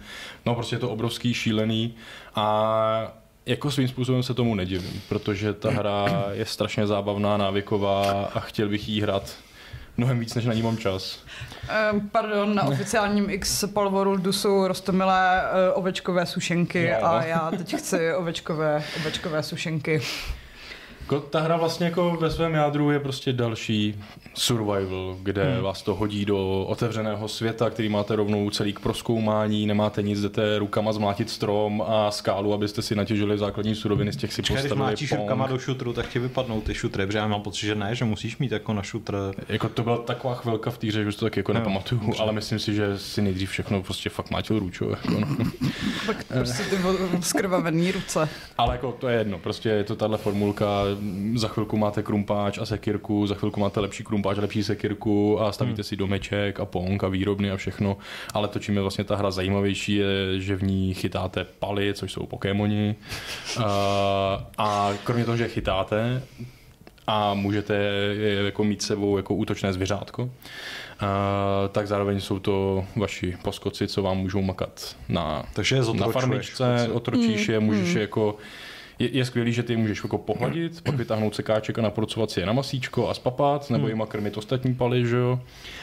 [0.46, 1.94] No prostě je to obrovský, šílený
[2.34, 3.12] a
[3.46, 8.68] jako svým způsobem se tomu nedivím, protože ta hra je strašně zábavná, návyková a chtěl
[8.68, 9.36] bych jí hrát
[9.96, 11.24] mnohem víc, než na ní mám čas.
[11.92, 17.06] Um, pardon, na oficiálním X Worldu jsou rostomilé uh, ovečkové sušenky no.
[17.06, 20.02] a já teď chci ovečkové, ovečkové sušenky.
[21.06, 23.94] Jako ta hra vlastně jako ve svém jádru je prostě další
[24.34, 25.62] survival, kde hmm.
[25.62, 30.58] vás to hodí do otevřeného světa, který máte rovnou celý k proskoumání, nemáte nic, jdete
[30.58, 34.92] rukama zmlátit strom a skálu, abyste si natěžili základní suroviny, z těch si Počkej, postavili
[34.92, 37.94] když rukama do šutru, tak ti vypadnou ty šutry, protože já mám pocit, že ne,
[37.94, 39.34] že musíš mít jako na šutr.
[39.48, 42.22] Jako to byla taková chvilka v té hře, že to tak jako no, nepamatuju, dobře.
[42.22, 44.90] ale myslím si, že si nejdřív všechno prostě fakt mátil růčo.
[44.90, 45.26] Jako no.
[46.06, 46.76] tak prostě ty
[47.20, 48.28] skrvavený ruce.
[48.58, 50.95] Ale jako to je jedno, prostě je to tahle formulka,
[51.34, 55.52] za chvilku máte krumpáč a sekirku, za chvilku máte lepší krumpáč a lepší sekirku a
[55.52, 55.84] stavíte hmm.
[55.84, 57.96] si domeček a pong a výrobny a všechno,
[58.34, 62.12] ale to, čím je vlastně ta hra zajímavější, je, že v ní chytáte paly, což
[62.12, 62.94] jsou Pokémoni
[63.64, 66.22] a, a kromě toho, že chytáte,
[67.06, 67.74] a můžete
[68.12, 70.28] je jako mít sebou jako útočné zvěřátko, uh,
[71.72, 77.48] tak zároveň jsou to vaši poskoci, co vám můžou makat na, Takže na farmičce, otročíš
[77.48, 78.00] je, můžeš mm.
[78.00, 78.36] jako
[78.98, 82.46] je, je skvělý, že ty můžeš jako pohladit, pak vytáhnout sekáček a naprocovat si je
[82.46, 83.90] na masíčko a spapat, nebo hmm.
[83.90, 85.40] jima krmit ostatní paly, že jo.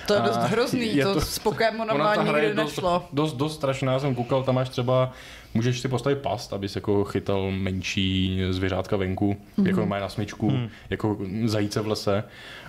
[0.07, 2.91] To je dost hrozný, je to, to s Pokémonem nikdy nešlo.
[2.99, 5.13] Dost, dost, dost strašná, jsem koukal, tam máš třeba
[5.53, 9.67] Můžeš si postavit past, abys jako chytal menší zvěřátka venku, mm-hmm.
[9.67, 10.69] jako má na smyčku, mm.
[10.89, 12.23] jako zajíce v lese.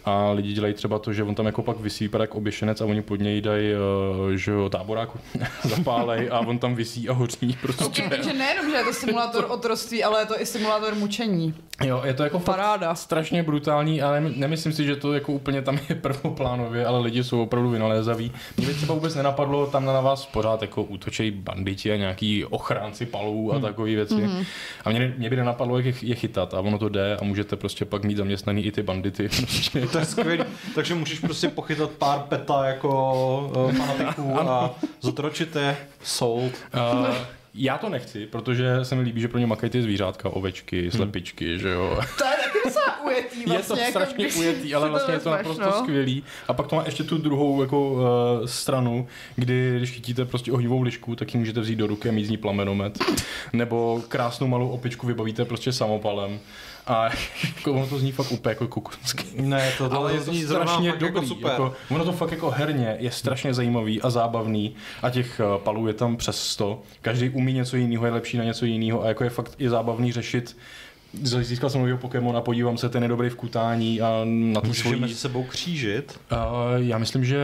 [0.05, 3.03] A lidi dělají třeba to, že on tam jako pak vysí jak oběšenec a oni
[3.03, 5.19] pod něj dají uh, že jo, táboráku
[5.65, 7.85] zapálej a on tam vysí a hoří prostě.
[7.85, 11.55] Okay, takže nejenom, že je to simulátor otroství, ale je to i simulátor mučení.
[11.83, 12.95] Jo, je to jako Paráda.
[12.95, 17.43] strašně brutální, ale nemyslím si, že to jako úplně tam je prvoplánově, ale lidi jsou
[17.43, 18.33] opravdu vynalézaví.
[18.57, 23.07] Mě by třeba vůbec nenapadlo tam na vás pořád jako útočej banditi a nějaký ochránci
[23.07, 23.63] palů a hmm.
[23.63, 24.23] takové věci.
[24.23, 24.45] Hmm.
[24.85, 27.85] A mě, mě by nenapadlo, jak je chytat a ono to jde a můžete prostě
[27.85, 29.29] pak mít zaměstnaný i ty bandity.
[29.45, 29.87] Prostě.
[29.87, 30.47] to je skvělé.
[30.75, 36.53] Takže můžeš prostě pochytat pár peta jako uh, fanatiků a zotročit je sold.
[36.75, 37.17] Uh,
[37.55, 40.91] já to nechci, protože se mi líbí, že pro ně makají ty zvířátka, ovečky, hmm.
[40.91, 41.59] slepičky, hmm.
[41.59, 42.01] že jo.
[42.19, 43.57] To je taky docela ujetý vlastně.
[43.57, 45.73] Je to jako strašně ujetý, ale vlastně je to naprosto no.
[45.73, 46.25] skvělý.
[46.49, 48.01] A pak to má ještě tu druhou jako uh,
[48.47, 52.25] stranu, kdy když chytíte prostě ohnivou lišku, tak ji můžete vzít do ruky a mít
[52.25, 52.99] z ní plamenomet.
[53.53, 56.41] Nebo krásnou malou opičku vybavíte prostě samopalem.
[56.87, 57.09] A
[57.57, 59.25] jako, ono to zní fakt úplně jako kukucky.
[59.43, 61.07] Ne, to, to ale je to zní strašně dobrý.
[61.07, 61.51] Jako super.
[61.51, 65.87] Jako, ono to fakt jako herně je strašně zajímavý a zábavný a těch uh, palů
[65.87, 66.83] je tam přes 100.
[67.03, 70.13] Každý umí něco jiného, je lepší na něco jiného a jako je fakt je zábavný
[70.13, 70.57] řešit
[71.23, 75.01] získal jsem nového Pokémona, podívám se, ten je dobrý v kutání a na tu svoji...
[75.01, 76.21] mezi sebou křížit?
[76.33, 76.39] Uh,
[76.77, 77.39] já myslím, že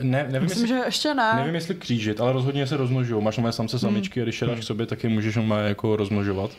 [0.00, 1.32] ne, nevím, myslím, jestli, že ještě ne.
[1.36, 3.22] Nevím, jestli křížit, ale rozhodně se rozmnožují.
[3.22, 4.22] Máš nové samce samičky hmm.
[4.22, 4.62] a když je dáš hmm.
[4.62, 6.50] k sobě, tak je můžeš nové jako rozmnožovat.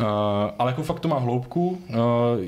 [0.00, 0.06] Uh,
[0.58, 1.96] ale jako fakt to má hloubku, uh,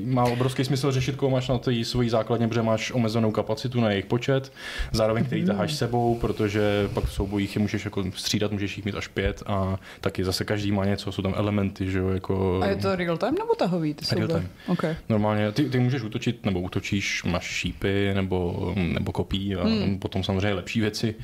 [0.05, 3.89] má obrovský smysl řešit, koho máš na té svojí základně, protože máš omezenou kapacitu na
[3.89, 4.53] jejich počet,
[4.91, 5.77] zároveň který taháš hmm.
[5.77, 9.77] sebou, protože pak v soubojích je můžeš jako střídat, můžeš jich mít až pět a
[10.01, 12.59] taky zase každý má něco, jsou tam elementy, že jo, jako...
[12.63, 14.47] A je to real time nebo tahový ty souboje?
[14.67, 14.95] Okay.
[15.09, 19.99] Normálně, ty, ty můžeš útočit, nebo útočíš, máš šípy, nebo, nebo kopí a hmm.
[19.99, 21.15] potom samozřejmě lepší věci.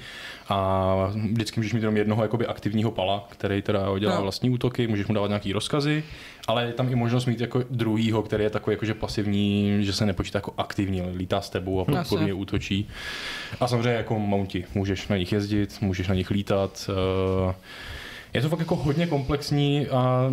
[0.49, 0.93] A
[1.31, 4.21] vždycky můžeš mít jenom jednoho jakoby aktivního pala, který teda dělá no.
[4.21, 6.03] vlastní útoky, můžeš mu dávat nějaký rozkazy,
[6.47, 10.05] ale je tam i možnost mít jako druhýho, který je takový jakože pasivní, že se
[10.05, 12.89] nepočítá jako aktivní, ale lítá s tebou a podobně útočí.
[13.59, 16.89] A samozřejmě jako mounti, můžeš na nich jezdit, můžeš na nich lítat.
[17.47, 17.53] Uh,
[18.37, 20.31] je to fakt jako hodně komplexní a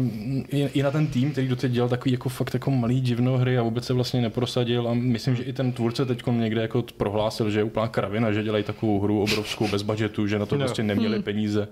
[0.48, 3.58] i, i na ten tým, který doteď dělal takový jako fakt jako malý divno hry
[3.58, 7.50] a vůbec se vlastně neprosadil a myslím, že i ten tvůrce teď někde jako prohlásil,
[7.50, 10.64] že je úplná kravina, že dělají takovou hru obrovskou bez budgetu, že na to No.
[10.64, 11.68] prostě neměli peníze,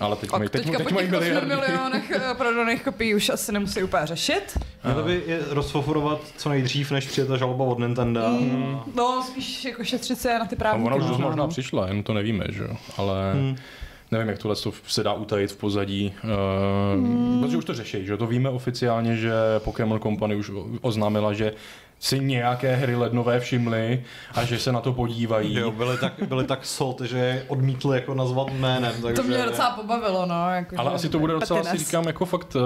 [0.00, 1.48] ale teď A mají, teď, teď mají těch 8 miliardy.
[1.48, 4.58] milionech eh, prodaných kopií už asi nemusí úplně řešit.
[4.84, 8.20] Mělo by je rozfoforovat co nejdřív, než přijde ta žaloba od Nintendo.
[8.40, 8.76] Mm.
[8.96, 10.86] No, spíš jako šetřit se na ty A právníky.
[10.86, 11.48] ona už možná, možná no.
[11.48, 13.32] přišla, jen to nevíme, že jo, ale...
[13.32, 13.56] Hmm.
[14.12, 16.30] Nevím, jak tohle to se dá utajit v pozadí, uh,
[16.94, 17.40] Hmm.
[17.42, 18.18] protože už to řeší, že jo?
[18.18, 21.52] to víme oficiálně, že Pokémon Company už oznámila, že
[22.00, 24.02] si nějaké hry lednové všimly
[24.34, 25.54] a že se na to podívají.
[25.54, 28.92] Jo, byli tak, byli tak solt, že je odmítli jako nazvat jménem.
[29.02, 29.22] Takže...
[29.22, 30.50] To mě docela pobavilo, no.
[30.50, 32.62] Jako, Ale asi to bude docela, si říkám, jako fakt uh,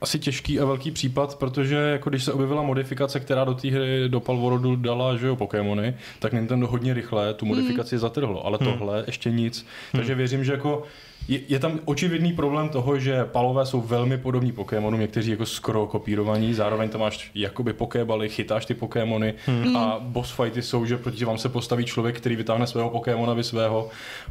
[0.00, 4.08] asi těžký a velký případ, protože jako když se objevila modifikace, která do té hry
[4.08, 9.04] do Palworldu dala, že jo, Pokémony, tak Nintendo hodně rychle tu modifikaci zatrhlo, ale tohle
[9.06, 9.66] ještě nic.
[9.92, 10.82] Takže věřím, že jako
[11.28, 15.86] je, je tam očividný problém toho, že palové jsou velmi podobní Pokémonům, někteří jako skoro
[15.86, 19.34] kopírovaní, zároveň tam máš jakoby pokébaly, chytáš ty Pokémony
[19.78, 23.44] a boss fighty jsou, že proti vám se postaví člověk, který vytáhne svého Pokémona, vy
[23.44, 23.88] svého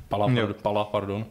[0.10, 0.47] pala, Jo.
[0.62, 1.25] pala, pardon.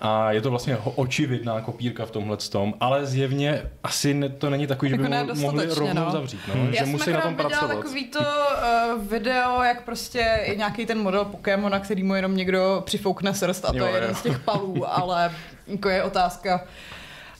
[0.00, 4.66] A je to vlastně očividná kopírka v tomhle tom, ale zjevně asi ne, to není
[4.66, 6.10] takový, že by Jako ne mo- mohli dostatečně, rovnou no.
[6.10, 6.66] zavřít, no, Hmm.
[6.70, 7.74] že Já jsem musí na tom viděla pracovat.
[7.76, 12.82] takový to uh, video, jak prostě je nějaký ten model Pokémona, který mu jenom někdo
[12.86, 14.16] přifoukne srst a to Jo, je jeden jo.
[14.16, 15.32] z těch palů, ale
[15.66, 16.64] jako je otázka.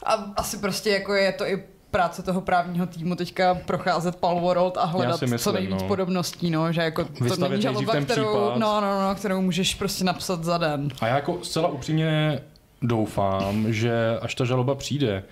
[0.07, 1.62] A asi prostě jako je to i
[1.95, 5.88] práce toho právního týmu teďka procházet Palworld a hledat myslím, co nejvíc no.
[5.88, 8.59] podobností, no, že jako to Vystavět není žaloba, ten kterou, případ.
[8.59, 10.88] no, no, no, kterou můžeš prostě napsat za den.
[11.01, 12.40] A já jako zcela upřímně
[12.83, 15.23] doufám, že až ta žaloba přijde,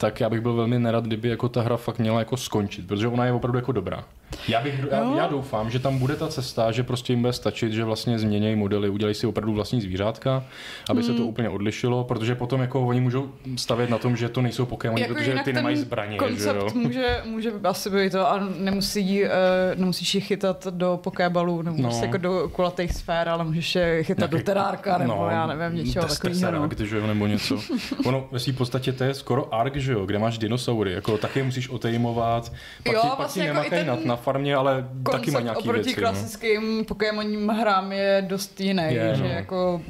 [0.00, 3.08] tak já bych byl velmi nerad, kdyby jako ta hra fakt měla jako skončit, protože
[3.08, 4.04] ona je opravdu jako dobrá.
[4.48, 5.14] Já, bych, já, Jo.
[5.16, 8.56] já doufám, že tam bude ta cesta, že prostě jim bude stačit, že vlastně změnějí
[8.56, 10.44] modely, udělají si opravdu vlastní zvířátka,
[10.90, 11.28] aby se to Hmm.
[11.28, 15.20] úplně odlišilo, protože potom jako oni můžou stavět na tom, že to nejsou Pokémoni, protože
[15.20, 16.28] Jako jinak ty nemají zbraně, že jo?
[16.54, 19.28] koncept může, může asi být to a nemusí, uh,
[19.76, 21.88] nemusíš je chytat do pokébalů nebo No.
[21.88, 21.98] no.
[22.02, 25.84] jako do kulatých sfér, ale můžeš je chytat Nějaký- do terárka nebo no, já nevím,
[25.84, 26.52] něčeho takového.
[26.52, 27.06] No.
[27.06, 27.58] Nebo něco.
[28.04, 31.42] Ono ve svým podstatě to je skoro ark, že jo, kde máš dinosaury, jako taky
[31.42, 32.52] musíš otejmovat,
[32.84, 35.30] pak Jo, ti, pak vlastně ti jako i nemakají ten na, na farmě, ale taky
[35.30, 36.00] má nějaký oproti věci.
[36.00, 36.08] No.
[36.10, 39.28] klasickým Pokémonním hrám je dost jiný, Je, že no.
[39.28, 39.80] jako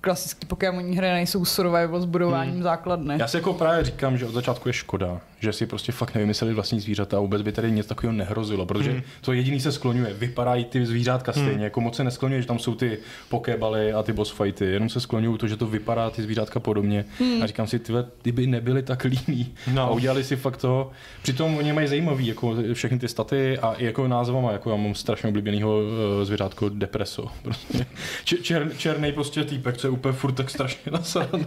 [0.00, 2.62] klasické Pokémonní hry nejsou survival s budováním Hmm.
[2.62, 3.14] základny.
[3.18, 6.54] Já si jako právě říkám, že od začátku je škoda, že si prostě fakt nevymysleli
[6.54, 9.02] vlastní zvířata a vůbec by tady nic takového nehrozilo, protože Hmm.
[9.20, 10.14] to jediný se skloňuje.
[10.14, 14.12] Vypadají ty zvířátka stejně, jako moc se neskloňuje, že tam jsou ty pokébaly a ty
[14.12, 17.04] boss fighty, jenom se skloňují to, že to vypadá ty zvířátka podobně.
[17.42, 19.54] A říkám si, tyhle, ty by nebyly tak líní.
[19.72, 19.82] No.
[19.82, 20.90] A udělali si fakt to.
[21.22, 24.94] Přitom oni mají zajímavý, jako všechny ty staty a i jako názvama, jako já mám
[24.94, 27.26] strašně oblíbenýho uh, zvířátko Depreso.
[27.42, 27.86] Prostě.
[28.24, 31.44] Čer, černý prostě týpek, co je úplně furt tak strašně nasraný.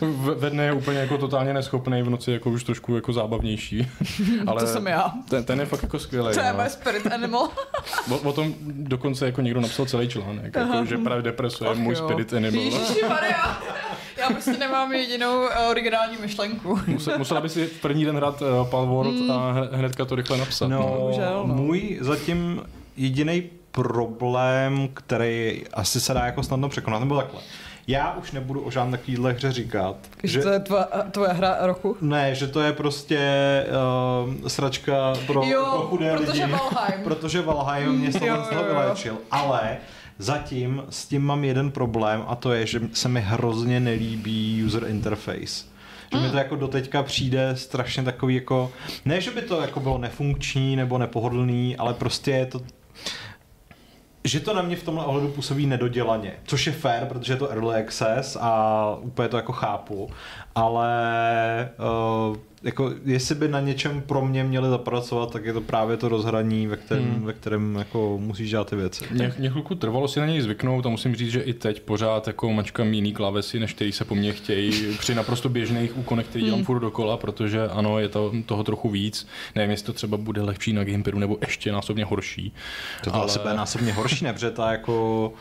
[0.00, 3.86] V- Ve dne je úplně jako totálně neschopný, v noci jako už trošku jako zábavnější.
[4.46, 5.12] Ale to jsem já.
[5.28, 6.34] ten, ten je fakt jako skvělý.
[6.34, 6.56] To je no.
[6.56, 7.48] moje spirit animal.
[8.10, 11.76] o, o, tom dokonce jako někdo napsal celý článek, jako, že právě Depreso je Ach
[11.76, 12.04] můj jo.
[12.04, 12.62] spirit animal.
[14.20, 16.78] Já prostě nemám jedinou eh, originální myšlenku.
[16.86, 19.30] Musel, musela by si v první den hrát uh, Palworld Hmm.
[19.30, 20.68] a hned- hnedka to rychle napsat.
[20.68, 21.54] No, Bohužel, no.
[21.54, 22.62] můj zatím
[22.96, 27.40] jediný problém, který asi se dá jako snadno překonat, nebo takhle.
[27.86, 29.96] Já už nebudu o žádné takovýhle hře říkat.
[30.22, 31.96] Že to je tvoje, tvoje hra roku.
[32.00, 33.20] Ne, že to je prostě
[34.28, 36.52] uh, sračka pro, pro Jo, chudé protože lidi.
[36.52, 37.00] Valheim.
[37.04, 39.18] Protože Valheim mě z toho vylečil.
[39.30, 39.76] Ale
[40.18, 44.84] zatím s tím mám jeden problém a to je, že se mi hrozně nelíbí user
[44.88, 45.70] interface.
[46.12, 48.72] Že mi to jako doteďka přijde strašně takový jako,
[49.04, 52.60] ne, že by to jako bylo nefunkční nebo nepohodlný, ale prostě je to
[54.24, 57.50] že to na mě v tomhle ohledu působí nedodělaně, což je fair, protože je to
[57.50, 60.10] early access a úplně to jako chápu,
[60.60, 61.68] ale
[62.30, 66.08] uh, jako jestli by na něčem pro mě měli zapracovat, tak je to právě to
[66.08, 67.24] rozhraní, ve kterém, Hmm.
[67.24, 69.04] ve kterém jako musíš dělat ty věci.
[69.10, 72.26] Mě, mě chvilku trvalo si na něj zvyknout a musím říct, že i teď pořád
[72.26, 76.44] jako mačkám jiný klávesy, než který se po mně chtějí při naprosto běžných úkonech, který
[76.44, 76.66] dělám Hmm.
[76.66, 79.26] furt dokola, protože ano, je to, toho trochu víc.
[79.54, 82.52] Nevím, jestli to třeba bude lehčí na gamepadu nebo ještě násobně horší.
[83.04, 83.24] To, to ale...
[83.24, 84.32] asi bude násobně horší, ne?
[84.32, 85.32] Protože ta jako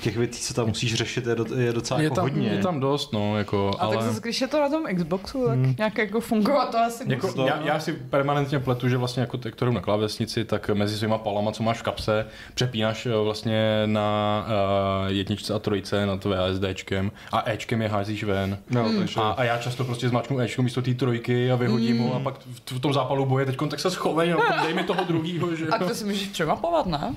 [0.00, 2.48] těch věcí, co tam musíš řešit, je, do, je docela Je jako tam, hodně.
[2.48, 3.96] je tam dost, no, jako, A ale...
[3.96, 5.74] tak zase, když je to na tom Xboxu, tak hmm.
[5.78, 7.36] nějak jako fungovat to asi Jako, musí.
[7.36, 11.18] to- já, já, si permanentně pletu, že vlastně jako tektorem na klávesnici, tak mezi svýma
[11.18, 17.12] palama, co máš v kapse, přepínáš eh, vlastně na uh, jedničce a trojce nad VSDčkem
[17.32, 18.58] a Ečkem je házíš ven.
[18.70, 18.98] No, Hmm.
[18.98, 19.20] takže...
[19.20, 22.34] A, a, já často prostě zmačknu Ečko místo té trojky a vyhodím ho a pak
[22.38, 25.66] v, v tom zápalu boje teď tak se schovej, no, dej mi toho druhýho, že
[25.66, 27.14] A to si můžeš přemapovat, ne?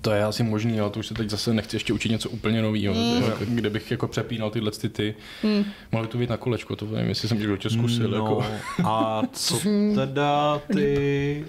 [0.00, 2.62] To je asi možný, ale to už se teď zase nechci ještě učit něco úplně
[2.62, 2.94] nového.
[2.94, 3.22] Mm.
[3.54, 5.64] Kde bych jako přepínal tyhle ty, ty mm.
[5.92, 8.10] mohli to být na kolečko, to nevím, jestli jsem někdo tě zkusil.
[8.10, 8.44] No, jako.
[8.84, 9.60] A co
[9.94, 11.44] teda ty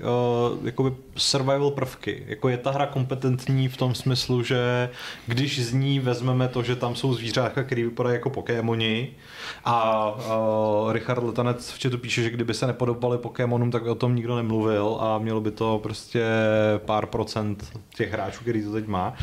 [0.52, 2.24] uh, jakoby survival prvky?
[2.28, 4.90] Jako je ta hra kompetentní v tom smyslu, že
[5.28, 9.10] když z ní vezmeme to, že tam jsou zvířátka, které vypadají jako Pokémoni
[9.66, 14.16] a uh, Richard Letanec v chatu píše, že kdyby se nepodobali Pokémonům, tak o tom
[14.16, 16.26] nikdo nemluvil a mělo by to prostě
[16.78, 19.14] pár procent těch hráčů, který to teď má.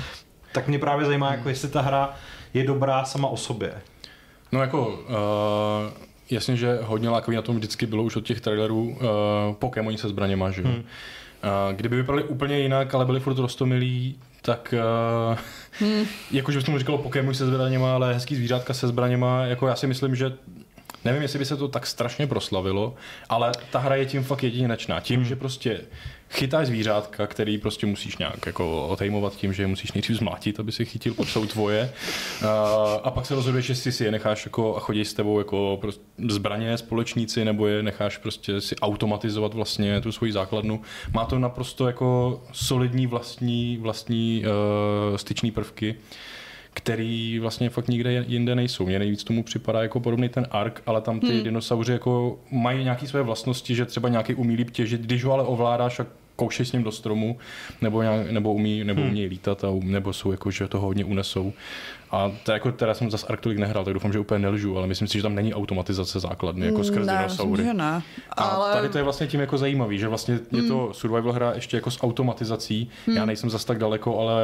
[0.53, 2.15] Tak mě právě zajímá, jako jestli ta hra
[2.55, 3.75] je dobrá sama o sobě.
[4.53, 4.95] No jako, uh,
[6.31, 8.97] jasně, že hodně lákavý na tom vždycky bylo už od těch trailerů uh,
[9.59, 10.69] Pokémoni se zbraněma, že jo.
[10.69, 10.79] Hmm.
[10.79, 10.83] Uh,
[11.77, 14.75] kdyby vypadali úplně jinak, ale byli furt rostomilí, tak
[15.33, 15.39] uh,
[15.89, 16.07] hmm.
[16.31, 19.87] jakože byste mu říkalo Pokémon se zbraněma, ale hezký zvířátka se zbraněma, jako já si
[19.87, 20.33] myslím, že
[21.05, 22.95] Nevím, jestli by se to tak strašně proslavilo,
[23.29, 25.01] ale ta hra je tím fakt jedinečná.
[25.01, 25.29] Tím, hmm.
[25.29, 25.81] že prostě
[26.31, 30.73] chytáš zvířátka, který prostě musíš nějak jako otejmovat tím, že je musíš nejdřív zmlátit, aby
[30.73, 31.93] si chytil, pak jsou tvoje.
[32.47, 35.79] A, a pak se rozhoduješ, jestli si je necháš jako a chodí s tebou jako
[35.81, 40.81] prostě zbraně společníci, nebo je necháš prostě si automatizovat vlastně tu svoji základnu.
[41.15, 44.45] Má to naprosto jako solidní vlastní, vlastní
[45.11, 45.97] uh, styční prvky
[46.77, 48.87] který vlastně fakt nikde jinde nejsou.
[48.87, 51.43] Mně nejvíc tomu připadá jako podobný ten ark, ale tam ty hmm.
[51.43, 55.45] dinosauři jako mají nějaké své vlastnosti, že třeba nějaký umí líp těžit, když ho ale
[55.45, 57.39] ovládáš a koušej s ním do stromu,
[57.81, 59.11] nebo, nějak, nebo umí, nebo hmm.
[59.11, 61.53] umí lítat, a, nebo jsou jako, že to hodně unesou.
[62.11, 64.87] A to jako, teda jsem zase Ark tolik nehrál, tak doufám, že úplně nelžu, ale
[64.87, 67.51] myslím si, že tam není automatizace základny, jako skrz ne, dinosaury.
[67.51, 68.03] Myslím, že ne.
[68.33, 68.71] Ale...
[68.71, 70.63] A tady to je vlastně tím jako zajímavý, že vlastně hmm.
[70.63, 72.91] je to survival hra ještě jako s automatizací.
[73.07, 73.17] Hmm.
[73.17, 74.43] Já nejsem zas tak daleko, ale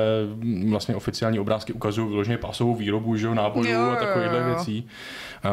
[0.70, 4.86] vlastně oficiální obrázky ukazují vyloženě pásovou výrobu, že jo, nábojů a takovýchhle věcí.
[5.42, 5.50] A,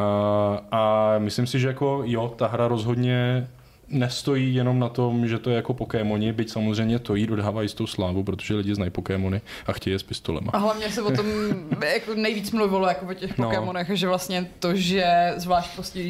[0.72, 3.48] a myslím si, že jako jo, ta hra rozhodně
[3.90, 7.88] nestojí jenom na tom, že to je jako Pokémoni, byť samozřejmě to jí dodává jistou
[7.88, 10.52] slávu, protože lidi znají Pokémony a chtějí je s pistolema.
[10.54, 11.26] A hlavně se o tom
[11.94, 13.46] jako nejvíc mluvilo jako o těch no.
[13.46, 15.70] Pokémonech, že vlastně to, že zvlášť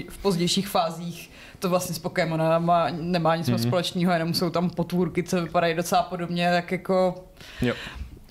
[0.10, 3.68] v pozdějších fázích to vlastně s Pokémonama nemá nic mm-hmm.
[3.68, 7.26] společného, jenom jsou tam potvůrky, co vypadají docela podobně, tak jako...
[7.62, 7.74] Jo.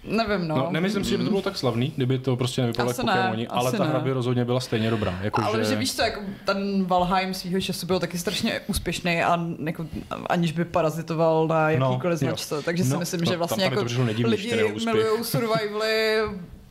[0.09, 0.57] Nevím, no.
[0.57, 0.69] no.
[0.71, 3.49] nemyslím si, že by to bylo tak slavný, kdyby to prostě nevypadalo jako Pokémoni, ne,
[3.49, 3.91] ale ta ne.
[3.91, 5.19] hra by rozhodně byla stejně dobrá.
[5.23, 5.71] Jako ale že...
[5.71, 9.87] že víš co, jako ten Valheim svýho času byl taky strašně úspěšný a jako,
[10.27, 13.65] aniž by parazitoval na no, jakýkoliv no, značce, takže si no, myslím, no, že vlastně
[13.65, 14.79] jako lidi milují
[15.23, 16.19] survivaly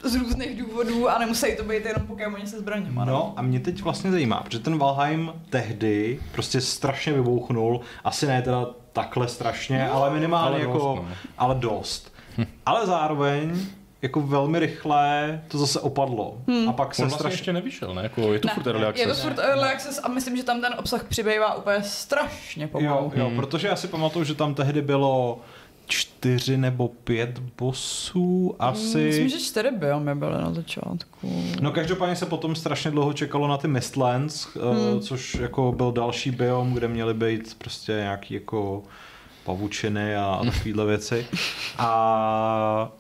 [0.04, 3.06] z různých důvodů a nemusí to být jenom Pokémoni se zbraněma.
[3.06, 3.14] No.
[3.14, 8.42] no a mě teď vlastně zajímá, protože ten Valheim tehdy prostě strašně vybouchnul, asi ne
[8.42, 11.08] teda takhle strašně, no, ale minimálně ale jako, dost, no.
[11.38, 12.17] ale dost.
[12.66, 13.68] Ale zároveň
[14.02, 16.38] jako velmi rychle to zase opadlo.
[16.48, 16.70] Hmm.
[16.70, 17.34] A pak se On vlastně strašně...
[17.34, 18.04] ještě nevyšel, ne?
[18.04, 19.08] Jako je to ne, furt early access.
[19.08, 23.06] Je to furt early access a myslím, že tam ten obsah přibývá úplně strašně pomalu.
[23.06, 23.36] Jo, jo hmm.
[23.36, 25.40] protože já si pamatuju, že tam tehdy bylo
[25.88, 28.98] čtyři nebo pět bossů asi.
[28.98, 31.44] Myslím, že čtyři biomy byly na začátku.
[31.62, 35.02] No každopádně se potom strašně dlouho čekalo na ty Mistlands, eh, hmm.
[35.02, 38.84] což jako byl další biom, kde měly být prostě nějaký jako
[39.48, 41.28] pavučiny a takovéhle věci.
[41.78, 42.92] A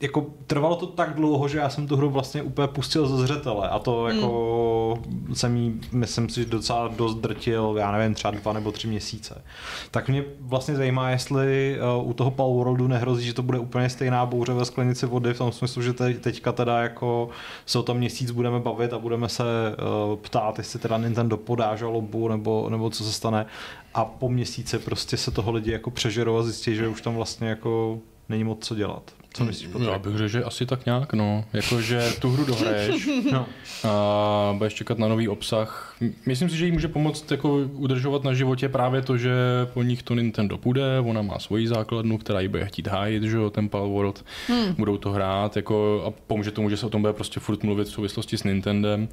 [0.00, 3.68] jako trvalo to tak dlouho, že já jsem tu hru vlastně úplně pustil ze zřetele
[3.68, 4.16] a to hmm.
[4.16, 5.34] jako mm.
[5.34, 9.42] jsem jí, myslím si, docela dost drtil, já nevím, třeba dva nebo tři měsíce.
[9.90, 14.26] Tak mě vlastně zajímá, jestli uh, u toho Worldu nehrozí, že to bude úplně stejná
[14.26, 17.28] bouře ve sklenici vody, v tom smyslu, že te, teďka teda jako
[17.66, 21.76] se o tom měsíc budeme bavit a budeme se uh, ptát, jestli teda Nintendo podá
[21.76, 23.46] žalobu nebo, nebo co se stane
[23.94, 27.48] a po měsíci prostě se toho lidi jako přežerou a zjistí, že už tam vlastně
[27.48, 29.15] jako není moc co dělat.
[29.36, 29.90] Co myslíš, Patrik?
[29.90, 31.44] Já bych řekl, že asi tak nějak, no.
[31.52, 33.46] Jakože tu hru dohraješ no.
[33.84, 35.95] a budeš čekat na nový obsah.
[36.26, 39.32] Myslím si, že jí může pomoct jako udržovat na životě právě to, že
[39.74, 43.36] po nich to Nintendo půjde, ona má svoji základnu, která ji bude chtít hájit, že
[43.36, 44.74] jo, ten Pal World, hmm.
[44.78, 47.88] budou to hrát jako, a pomůže tomu, že se o tom bude prostě furt mluvit
[47.88, 49.08] v souvislosti s Nintendem.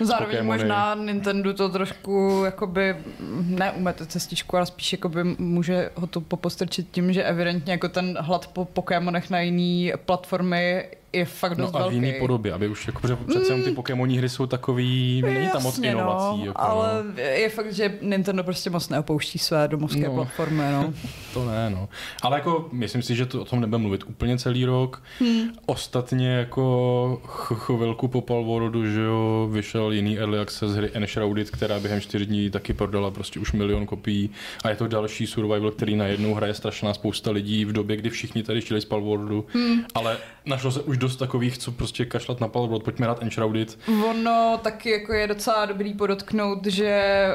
[0.00, 2.96] Zároveň možná Nintendo to trošku jakoby
[3.40, 8.46] neumete cestičku, ale spíš jakoby může ho to popostrčit tím, že evidentně jako ten hlad
[8.46, 10.84] po Pokémonech na jiný platformy
[11.16, 11.98] je fakt dost no a velký.
[11.98, 13.62] v jiný podobě, aby už jako, protože přece mm.
[13.62, 16.40] ty Pokémonní hry jsou takový, není tam moc inovací.
[16.40, 17.20] No, jako, ale no.
[17.20, 20.94] je fakt, že Nintendo prostě moc neopouští své domovské no, platformy, no.
[21.34, 21.88] to ne, no.
[22.22, 25.02] Ale jako myslím si, že to o tom nebudeme mluvit úplně celý rok.
[25.20, 25.48] Hmm.
[25.66, 27.20] Ostatně jako
[27.54, 32.50] chvilku po Palworldu, že jo, vyšel jiný early access hry Enshrouded, která během čtyř dní
[32.50, 34.30] taky prodala prostě už milion kopií
[34.64, 38.42] a je to další survival, který najednou hraje strašná spousta lidí v době, kdy všichni
[38.42, 39.84] tady šli z Palworldu, hmm.
[39.94, 43.78] ale našlo se už dost takových, co prostě kašlat na Palworld, pojďme rád Enshrouded.
[44.10, 47.26] Ono taky jako je docela dobrý podotknout, že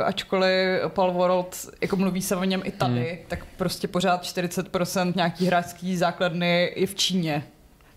[0.00, 3.18] uh, ačkoliv Palworld jako mluví se o něm i tady, hmm.
[3.28, 7.44] tak prostě pořád 40% nějaký hráčský základny je v Číně.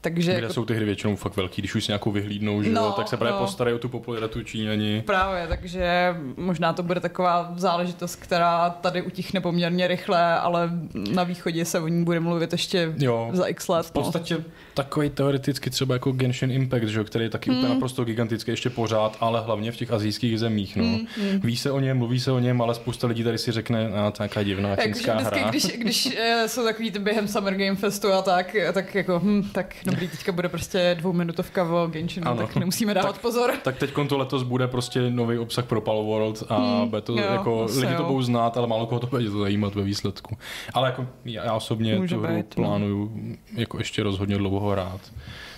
[0.02, 0.54] Takže Kde jako...
[0.54, 3.18] jsou ty hry většinou fakt velký, když už si nějakou vyhlídnou, že no, tak se
[3.18, 3.40] právě no.
[3.40, 5.04] postarají o tu popularitu Číňani.
[5.06, 11.66] Právě, takže možná to bude taková záležitost, která tady utichne poměrně rychle, ale na východě
[11.66, 13.86] se o ní bude mluvit ještě jo, za x let.
[13.86, 14.02] V no.
[14.02, 14.44] podstatě no.
[14.74, 17.56] Takový teoreticky třeba jako Genshin Impact, že, který je taky mm.
[17.56, 17.76] úplně hmm.
[17.76, 20.76] naprosto gigantický ještě pořád, ale hlavně v těch azijských zemích.
[20.76, 20.84] No.
[20.84, 21.40] Mm, mm.
[21.44, 24.12] Ví se o něm, mluví se o něm, ale spousta lidí tady si řekne, a
[24.12, 25.50] to je nějaká divná čínská hra.
[25.50, 29.50] Když, když eh, jsou takový ty během Summer Game Festu a tak, tak jako, hm,
[29.52, 32.42] tak dobrý, teďka bude prostě dvouminutovka o Genshinu, ano.
[32.42, 33.54] tak nemusíme dávat tak, pozor.
[33.64, 37.14] Tak teď to letos bude prostě nový obsah pro Palo World a hmm, bude to
[37.14, 37.98] jo, jako, lidi jo.
[37.98, 40.38] to budou znát, ale málo koho to bude zajímat ve výsledku.
[40.74, 42.64] Ale jako já osobně Může tu hru být, no.
[42.64, 43.36] plánuju no.
[43.54, 45.12] jako ještě rozhodně dlouho hrát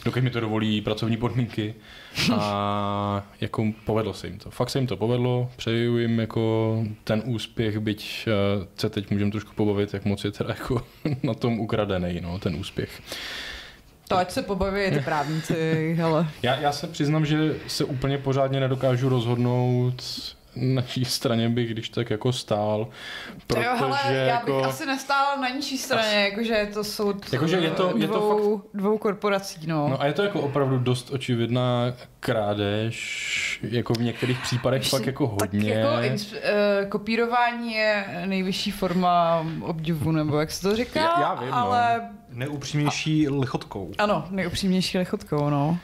[0.06, 1.76] dokud mi to dovolí pracovní podmínky.
[2.34, 4.52] A jako povedlo se jim to.
[4.52, 9.32] Fakt se jim to povedlo, přeju jim jako ten úspěch, byť eh, se teď můžeme
[9.32, 10.86] trošku pobavit, jak moc je teda jako
[11.24, 13.02] na tom ukradený, no, ten úspěch.
[14.08, 16.28] To ať se pobaví ty právníci, hele.
[16.44, 20.04] Já, já se přiznám, že se úplně pořádně nedokážu rozhodnout,
[20.56, 22.88] naší straně bych když tak jako stál.
[23.48, 24.64] Protože jo, hele, já bych jako...
[24.64, 26.30] asi nestál na ničí straně, asi...
[26.30, 28.66] jakože to jsou jakože je to, je dvou, to fakt...
[28.74, 29.68] dvou korporací.
[29.68, 29.90] No.
[29.90, 35.06] no a je to jako opravdu dost očividná krádež, jako v některých případech Víš, fakt
[35.06, 35.74] jako hodně.
[35.74, 41.22] Tak jako ins- uh, kopírování je nejvyšší forma obdivu, nebo jak se to říká, já,
[41.22, 41.58] já vím, no.
[41.58, 42.02] ale...
[42.02, 42.10] No.
[42.30, 43.92] Neupřímnější lichotkou.
[43.98, 45.78] Ano, nejupřímnější lichotkou, no.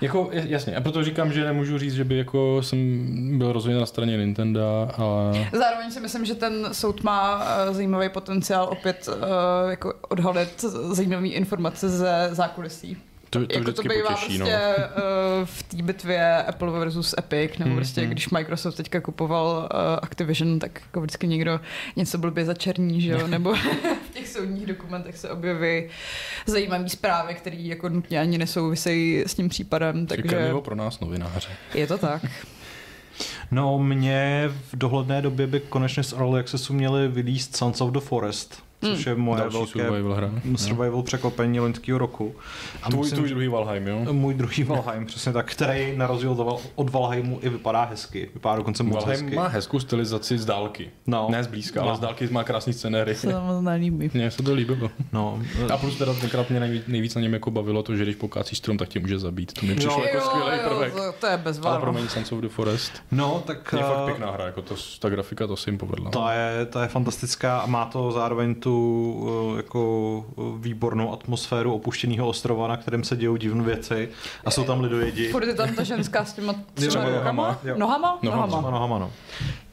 [0.00, 3.86] Jako, jasně, a proto říkám, že nemůžu říct, že by jako jsem byl rozhodně na
[3.86, 5.48] straně Nintendo, ale...
[5.52, 10.60] Zároveň si myslím, že ten soud má uh, zajímavý potenciál opět uh, jako odhalit
[10.92, 12.96] zajímavé informace ze zákulisí.
[13.30, 15.02] To, to jako to bývá potěší, prostě no.
[15.40, 18.10] uh, v té bitvě Apple versus Epic, nebo mm, prostě mm.
[18.10, 21.60] když Microsoft teďka kupoval uh, Activision, tak jako vždycky někdo
[21.96, 23.54] něco blbě začerní, že jo, nebo
[24.10, 25.88] v těch soudních dokumentech se objeví
[26.46, 30.06] zajímavé zprávy, které jako nutně ani nesouvisejí s tím případem.
[30.06, 30.50] Takže...
[30.64, 31.48] pro nás novináře.
[31.74, 32.22] Je to tak.
[33.50, 38.00] No, mě v dohledné době by konečně z Early Accessu měli vylíst Sons of the
[38.00, 40.30] Forest což je moje Další velké survival, hra.
[40.56, 42.34] survival překvapení loňského roku.
[42.82, 44.12] A tvůj, musím, tvůj druhý Valheim, jo?
[44.12, 48.30] Můj druhý Valheim, přesně tak, který na rozdíl od Valheimu i vypadá hezky.
[48.34, 49.36] Vypadá dokonce moc Valheim hezky.
[49.36, 50.90] má hezkou stylizaci z dálky.
[51.06, 51.28] No.
[51.30, 51.88] Ne z blízka, no.
[51.88, 53.14] ale z dálky má krásný scenéry.
[53.14, 54.10] Se to nelíbí.
[54.14, 54.90] Mně se to líbilo.
[55.12, 55.42] No.
[55.72, 58.58] A plus teda tenkrát mě nejvíc, nejvíc na něm jako bavilo to, že když pokácíš
[58.58, 59.52] strom, tak tě může zabít.
[59.52, 60.94] To mi přišlo jako skvělý prvek.
[60.94, 61.70] To, to je bezvárno.
[61.70, 62.92] Ale promiň Sons of the Forest.
[63.12, 63.74] No, tak...
[63.76, 66.10] Je fakt eh, pěkná hra, jako to, ta grafika, to se jim povedla.
[66.10, 68.67] To je, to je fantastická a má to zároveň tu
[69.56, 70.24] jako
[70.58, 74.08] výbornou atmosféru opuštěného ostrova, na kterém se dějou divné věci
[74.44, 75.28] a jsou tam lidojedi.
[75.28, 77.58] Furt je tam ta ženská s těma třeba nohama?
[77.76, 78.18] Nohama?
[78.22, 78.60] Nohama.
[78.60, 79.10] Nohama, no.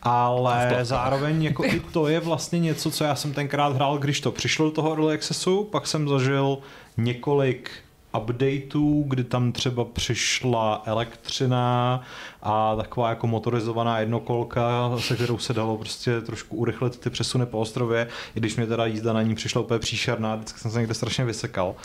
[0.01, 4.31] Ale zároveň jako i to je vlastně něco, co já jsem tenkrát hrál, když to
[4.31, 6.57] přišlo do toho Early Accessu, pak jsem zažil
[6.97, 7.71] několik
[8.17, 12.01] updateů, kdy tam třeba přišla elektřina
[12.41, 17.59] a taková jako motorizovaná jednokolka, se kterou se dalo prostě trošku urychlit ty přesuny po
[17.59, 20.93] ostrově, i když mě teda jízda na ní přišla úplně příšerná, vždycky jsem se někde
[20.93, 21.75] strašně vysekal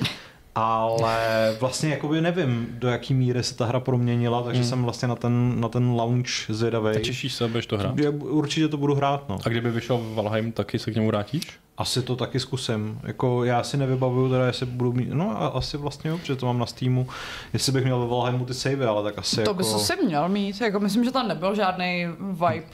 [0.55, 4.70] ale vlastně jakoby nevím, do jaký míry se ta hra proměnila, takže hmm.
[4.70, 6.97] jsem vlastně na ten, na ten launch zvědavý.
[6.97, 7.95] A těšíš se, budeš to hrát?
[8.18, 9.39] Určitě to budu hrát, no.
[9.45, 11.59] A kdyby vyšel Valheim, taky se k němu vrátíš?
[11.81, 13.01] Asi to taky zkusím.
[13.03, 16.59] Jako já si nevybavuju teda, jestli budu mít, no asi vlastně jo, protože to mám
[16.59, 17.09] na Steamu,
[17.53, 19.55] jestli bych měl ve Valheimu ty savey, ale tak asi To jako...
[19.55, 22.66] bys asi měl mít, jako myslím, že tam nebyl žádný vibe.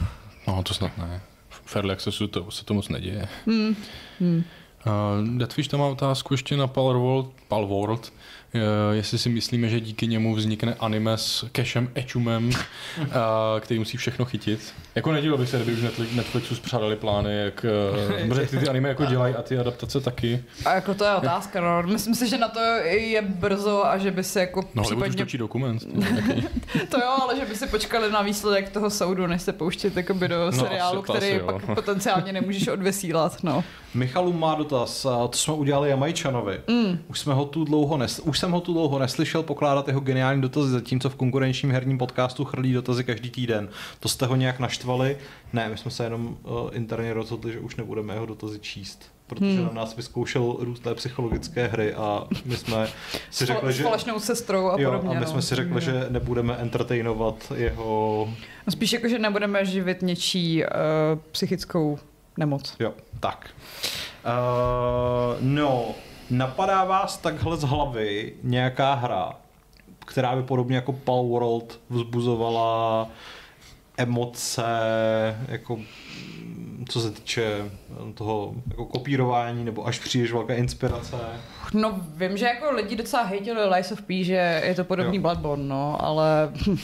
[0.49, 1.21] No to snad ne.
[1.51, 3.29] V Early Accessu to, se to moc neděje.
[3.47, 3.77] Hmm.
[4.21, 4.45] Hmm.
[4.87, 8.13] Uh, Deathwish tam má otázku ještě na Palworld, Palworld
[8.93, 12.51] jestli si myslíme, že díky němu vznikne anime s Cashem Echumem,
[13.01, 13.07] eh,
[13.61, 14.75] který musí všechno chytit.
[14.95, 17.67] Jako nedílo bych se, kdyby už Netflixu spřádali plány, jak,
[18.19, 20.45] eh, protože ty, ty anime jako dělají a ty adaptace taky.
[20.65, 21.83] A jako to je otázka, no.
[21.93, 25.27] Myslím si, že na to je brzo a že by se jako no, případně...
[25.33, 25.83] No, dokument.
[26.89, 30.29] to jo, ale že by si počkali na výsledek toho soudu, než se pouštět jakoby
[30.29, 31.75] do no, seriálu, asi, který asi, pak jo.
[31.75, 33.65] potenciálně nemůžeš odvysílat, no.
[33.97, 36.61] Michalu má dotaz, to jsme udělali Jamajčanovi.
[36.69, 36.99] Mm.
[37.09, 38.19] Už jsme ho tu dlouho nes...
[38.19, 42.45] Už jsem ho tu dlouho neslyšel pokládat jeho geniální dotazy, zatímco v konkurenčním herním podcastu
[42.45, 43.69] chrlí dotazy každý týden.
[44.01, 45.17] To jste ho nějak naštvali?
[45.53, 49.57] Ne, my jsme se jenom uh, interně rozhodli, že už nebudeme jeho dotazy číst protože
[49.57, 49.67] hmm.
[49.67, 52.89] na nás vyzkoušel různé psychologické hry a my jsme
[53.31, 53.83] si řekli, že...
[53.83, 55.17] Společnou sestrou a jo, podobně.
[55.17, 55.43] a my jsme no.
[55.43, 58.29] si řekli, že nebudeme entertainovat jeho...
[58.67, 60.69] No spíš jako, že nebudeme živit něčí uh,
[61.31, 61.99] psychickou
[62.37, 62.75] nemoc.
[62.81, 63.51] Jo, tak.
[64.27, 65.95] Uh, no,
[66.31, 69.33] napadá vás takhle z hlavy nějaká hra,
[70.07, 73.09] která by podobně jako Pal World vzbuzovala
[73.97, 74.65] emoce,
[75.49, 75.79] jako
[76.89, 77.71] co se týče
[78.15, 81.17] toho jako kopírování nebo až příliš velká inspirace?
[81.75, 85.23] No vím, že jako lidi docela hejtili Lies of P, že je to podobný jo.
[85.23, 86.53] Bloodborne, no, ale...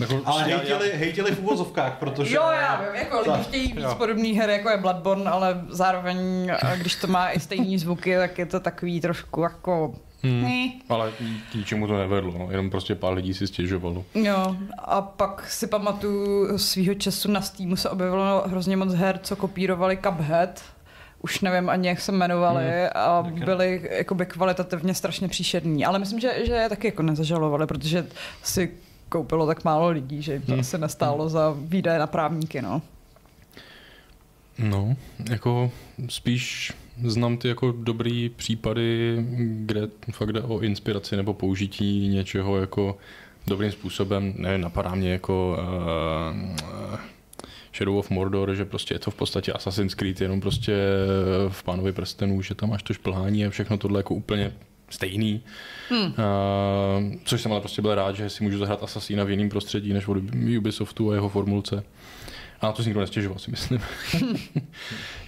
[0.00, 0.96] Jako, ale hejtili, já...
[0.96, 2.36] hejtili v úvozovkách, protože...
[2.36, 3.94] Jo, já vím, jako lidi tak, chtějí víc jo.
[3.94, 8.46] podobný her, jako je Bloodborne, ale zároveň, když to má i stejný zvuky, tak je
[8.46, 10.70] to takový trošku jako Hmm.
[10.88, 11.12] Ale
[11.50, 12.50] k ničemu to nevedlo, no.
[12.50, 14.04] jenom prostě pár lidí si stěžovalo.
[14.14, 19.36] Jo, a pak si pamatuju svýho času na Steamu se objevilo hrozně moc her, co
[19.36, 20.62] kopírovali Cuphead,
[21.22, 22.88] už nevím ani, jak se jmenovali hmm.
[22.94, 25.84] a byli jakoby kvalitativně strašně příšerní.
[25.84, 28.06] Ale myslím, že, že je taky jako nezažalovali, protože
[28.42, 28.70] si
[29.08, 30.60] koupilo tak málo lidí, že jim to hmm.
[30.60, 31.28] asi nestálo hmm.
[31.28, 32.82] za výdaje na právníky, no.
[34.58, 34.96] No,
[35.30, 35.70] jako
[36.08, 36.72] spíš
[37.04, 42.98] znám ty jako dobrý případy, kde fakt jde o inspiraci nebo použití něčeho jako
[43.46, 44.34] dobrým způsobem.
[44.36, 45.58] Ne, napadá mě jako
[46.92, 46.96] uh,
[47.74, 50.76] Shadow of Mordor, že prostě je to v podstatě Assassin's Creed, jenom prostě
[51.48, 54.52] v Pánovi prstenů, že tam máš to šplhání a všechno tohle jako úplně
[54.90, 55.40] stejný.
[55.88, 56.06] Hmm.
[56.06, 56.12] Uh,
[57.24, 60.08] což jsem ale prostě byl rád, že si můžu zahrát Assassina v jiném prostředí než
[60.08, 60.18] od
[60.58, 61.84] Ubisoftu a jeho formulce.
[62.62, 63.80] A na to si nikdo nestěžoval, si myslím.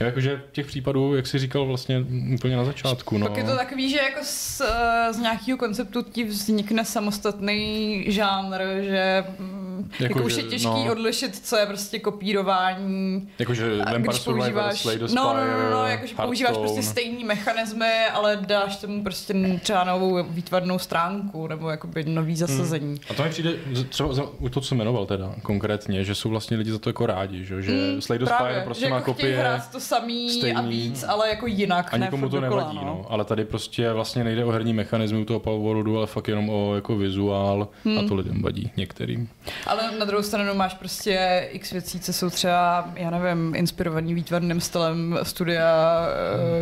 [0.00, 2.04] jo, jakože těch případů, jak jsi říkal vlastně
[2.34, 3.18] úplně na začátku.
[3.18, 3.28] No.
[3.28, 4.62] Tak je to takový, že jako z,
[5.10, 10.92] z nějakého konceptu ti vznikne samostatný žánr, že mm, jako, jako už je těžký no.
[10.92, 13.28] odlišit, co je prostě kopírování.
[13.38, 18.36] Jakože Vampire Survivor, Slay the No, no, no, no jakože používáš prostě stejný mechanismy, ale
[18.36, 22.88] dáš tomu prostě třeba novou výtvarnou stránku nebo jakoby nový zasazení.
[22.88, 22.98] Hmm.
[23.10, 23.54] A to mi přijde
[23.88, 27.23] třeba u to, co jmenoval teda konkrétně, že jsou vlastně lidi za to jako rádi
[27.24, 29.38] rádi, že, že mm, Slay the Spire prostě že má jako kopie.
[29.38, 31.94] hrát to samý stejný, a víc, ale jako jinak.
[31.94, 32.84] A nikomu to dokola, nevadí, no.
[32.84, 33.06] no.
[33.08, 36.74] Ale tady prostě vlastně nejde o herní mechanizmy u toho Worldu, ale fakt jenom o
[36.74, 37.98] jako vizuál hmm.
[37.98, 39.28] a to lidem vadí některým.
[39.66, 44.60] Ale na druhou stranu máš prostě x věcí, co jsou třeba, já nevím, inspirovaný výtvarným
[44.60, 46.06] stylem studia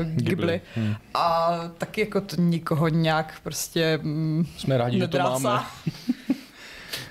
[0.01, 0.25] uh, Ghibli.
[0.25, 0.61] Ghibli.
[0.75, 0.95] Hmm.
[1.15, 5.35] A taky jako to nikoho nějak prostě mm, Jsme rádi, nedráca.
[5.35, 5.63] že to máme.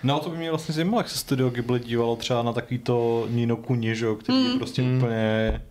[0.03, 3.27] No to by mě vlastně zajímalo, jak se studio Ghibli dívalo třeba na takový to
[3.29, 4.51] Nino Kuni, že, který mm.
[4.51, 4.97] je prostě mm.
[4.97, 5.61] úplně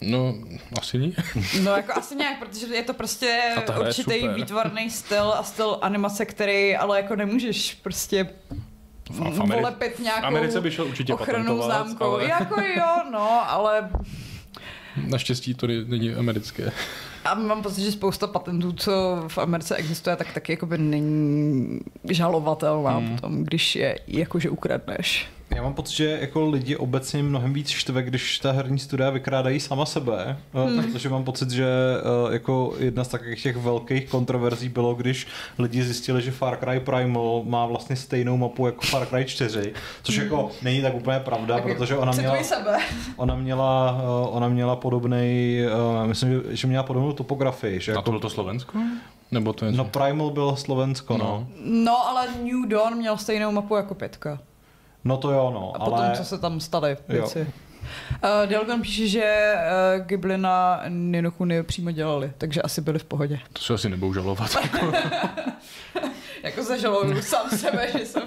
[0.00, 0.34] No,
[0.80, 1.14] asi ní.
[1.62, 3.40] No, jako asi nějak, protože je to prostě
[3.80, 8.24] určitý výtvarný styl a styl animace, který ale jako nemůžeš prostě
[9.10, 12.04] v, v Ameri- volepit nějakou v Americe by šel určitě ochrannou známkou.
[12.04, 12.24] Ale...
[12.24, 13.90] Jako jo, no, ale...
[15.06, 16.72] Naštěstí to není americké.
[17.24, 22.90] A mám pocit, že spousta patentů, co v Americe existuje, tak taky jakoby není žalovatelná
[22.96, 23.14] hmm.
[23.14, 25.28] potom, když je jakože ukradneš.
[25.54, 29.60] Já mám pocit, že jako lidi obecně mnohem víc štve, když ta herní studia vykrádají
[29.60, 30.82] sama sebe, eh, hmm.
[30.82, 35.26] protože mám pocit, že eh, jako jedna z takových těch velkých kontroverzí bylo, když
[35.58, 39.72] lidi zjistili, že Far Cry Primal má vlastně stejnou mapu jako Far Cry 4,
[40.02, 40.24] což hmm.
[40.24, 42.78] jako není tak úplně pravda, tak protože ona měla, sebe.
[43.16, 45.60] ona měla, eh, ona měla podobný,
[46.06, 47.80] myslím, že měla podobnou topografii.
[47.80, 48.78] Že A to bylo to Slovensko?
[49.30, 49.72] Nebo to je...
[49.72, 51.24] No Primal bylo Slovensko, no.
[51.24, 51.46] no.
[51.64, 54.38] No, ale New Dawn měl stejnou mapu jako pětka.
[55.04, 55.72] No to jo, no.
[55.76, 55.90] A ale...
[55.90, 57.46] potom, co se tam staly věci.
[58.24, 63.40] Uh, Delgon píše, že uh, Ghibli na Ninokuni přímo dělali, takže asi byli v pohodě.
[63.52, 64.56] To se asi nebudou žalovat.
[64.62, 64.92] Jako,
[66.42, 68.22] jako zažaluju sám sebe, že jsem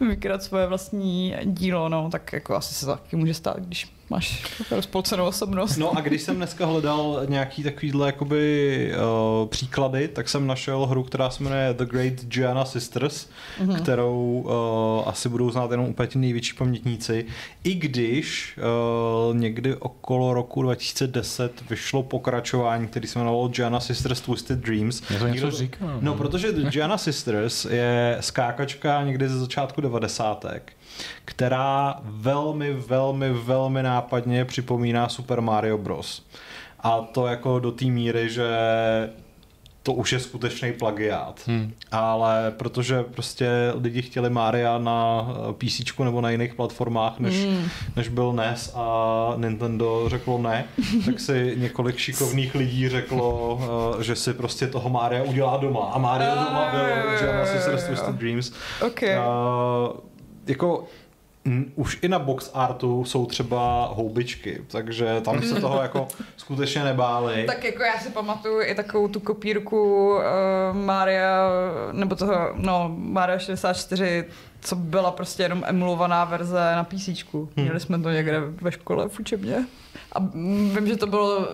[0.00, 5.26] vykrat svoje vlastní dílo, no, tak jako asi se taky může stát, když máš rozpolcenou
[5.26, 5.76] osobnost.
[5.76, 11.02] No a když jsem dneska hledal nějaký takovýhle jakoby uh, příklady, tak jsem našel hru,
[11.02, 13.28] která se jmenuje The Great Gianna Sisters,
[13.60, 13.82] mm-hmm.
[13.82, 17.26] kterou uh, asi budou znát jenom úplně ti největší pamětníci.
[17.64, 24.58] I když uh, někdy okolo roku 2010 vyšlo pokračování, který se jmenovalo Gianna Sisters Twisted
[24.58, 25.02] Dreams.
[25.10, 25.50] Já to něco Někdo...
[25.50, 25.86] říká.
[25.86, 30.44] No, no, protože Gianna Sisters je skákačka někdy ze začátku 90
[31.24, 36.26] která velmi, velmi, velmi nápadně připomíná Super Mario Bros.
[36.80, 38.48] A to jako do té míry, že
[39.82, 41.40] to už je skutečný plagiát.
[41.46, 41.72] Hmm.
[41.92, 43.48] Ale protože prostě
[43.80, 47.68] lidi chtěli Maria na eh, PC nebo na jiných platformách, než, hmm.
[47.96, 50.64] než byl NES a Nintendo řeklo ne,
[51.04, 53.60] tak si několik šikovných lidí řeklo,
[54.00, 55.90] eh, že si prostě toho Maria udělá doma.
[55.92, 56.82] A Mario doma byl
[57.20, 58.52] Genesis Twisted Dreams.
[58.86, 59.16] Okay.
[59.18, 60.11] Uh,
[60.46, 60.88] jako
[61.74, 67.44] Už i na box artu jsou třeba houbičky, takže tam se toho jako skutečně nebáli.
[67.46, 70.22] Tak jako já si pamatuju i takovou tu kopírku uh,
[70.76, 71.50] Maria,
[71.92, 74.24] nebo toho, no, Maria 64,
[74.60, 77.08] co byla prostě jenom emulovaná verze na PC.
[77.32, 77.48] Hmm.
[77.56, 79.66] Měli jsme to někde ve škole v učebně.
[80.12, 80.18] A
[80.74, 81.48] vím, že to bylo,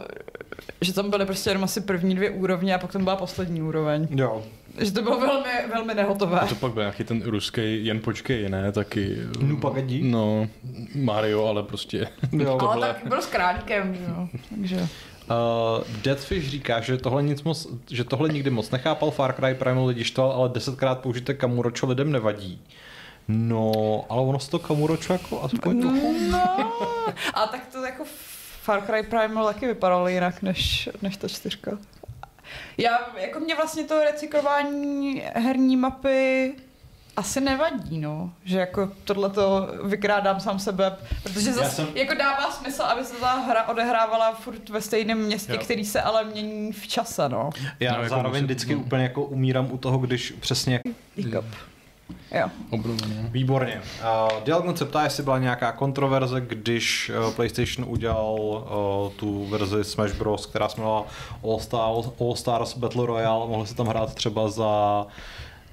[0.81, 4.09] že tam byly prostě jenom asi první dvě úrovně a pak tam byla poslední úroveň.
[4.11, 4.43] Jo.
[4.81, 6.41] Že to bylo velmi, velmi nehotové.
[6.41, 9.17] A to pak byl nějaký ten ruský, jen počkej, ne, taky.
[9.21, 10.49] Eh, no pak No,
[10.95, 12.09] Mario, ale prostě.
[12.33, 12.57] Jo.
[12.61, 12.75] Tohle.
[12.75, 14.29] Ale tak byl s králíkem, jo.
[14.51, 14.77] takže.
[14.77, 19.87] Uh, Deadfish říká, že tohle, nic moc, že tohle nikdy moc nechápal, Far Cry Primal
[19.87, 22.61] lidi štval, ale desetkrát použité kamuročo lidem nevadí.
[23.29, 25.93] No, ale ono se to kamuročo jako aspoň no.
[26.31, 26.73] No,
[27.35, 28.05] a tak to jako
[28.63, 31.79] Far Cry Primal taky vypadalo jinak než, než ta čtyřka.
[32.79, 36.55] Já, jako mě vlastně to recyklování herní mapy
[37.17, 38.33] asi nevadí, no.
[38.45, 43.15] Že jako tohle to vykrádám sám sebe, protože zase jsem- jako dává smysl, aby se
[43.17, 45.59] ta hra odehrávala furt ve stejném městě, Jo.
[45.59, 47.51] který se ale mění v čase, no.
[47.81, 48.81] Já No, jako zároveň musím- vždycky no.
[48.81, 50.81] úplně jako umírám u toho, když přesně
[51.17, 51.45] Hiccup.
[52.35, 52.49] Jo.
[52.71, 53.29] Obrovně.
[53.31, 53.81] Výborně.
[54.01, 59.85] Uh, Dialgon se ptá, jestli byla nějaká kontroverze, když uh, PlayStation udělal uh, tu verzi
[59.85, 61.07] Smash Bros, která se jmenovala
[61.45, 61.81] All, Star,
[62.21, 63.49] All Stars Battle Royale.
[63.49, 65.07] Mohli se tam hrát třeba za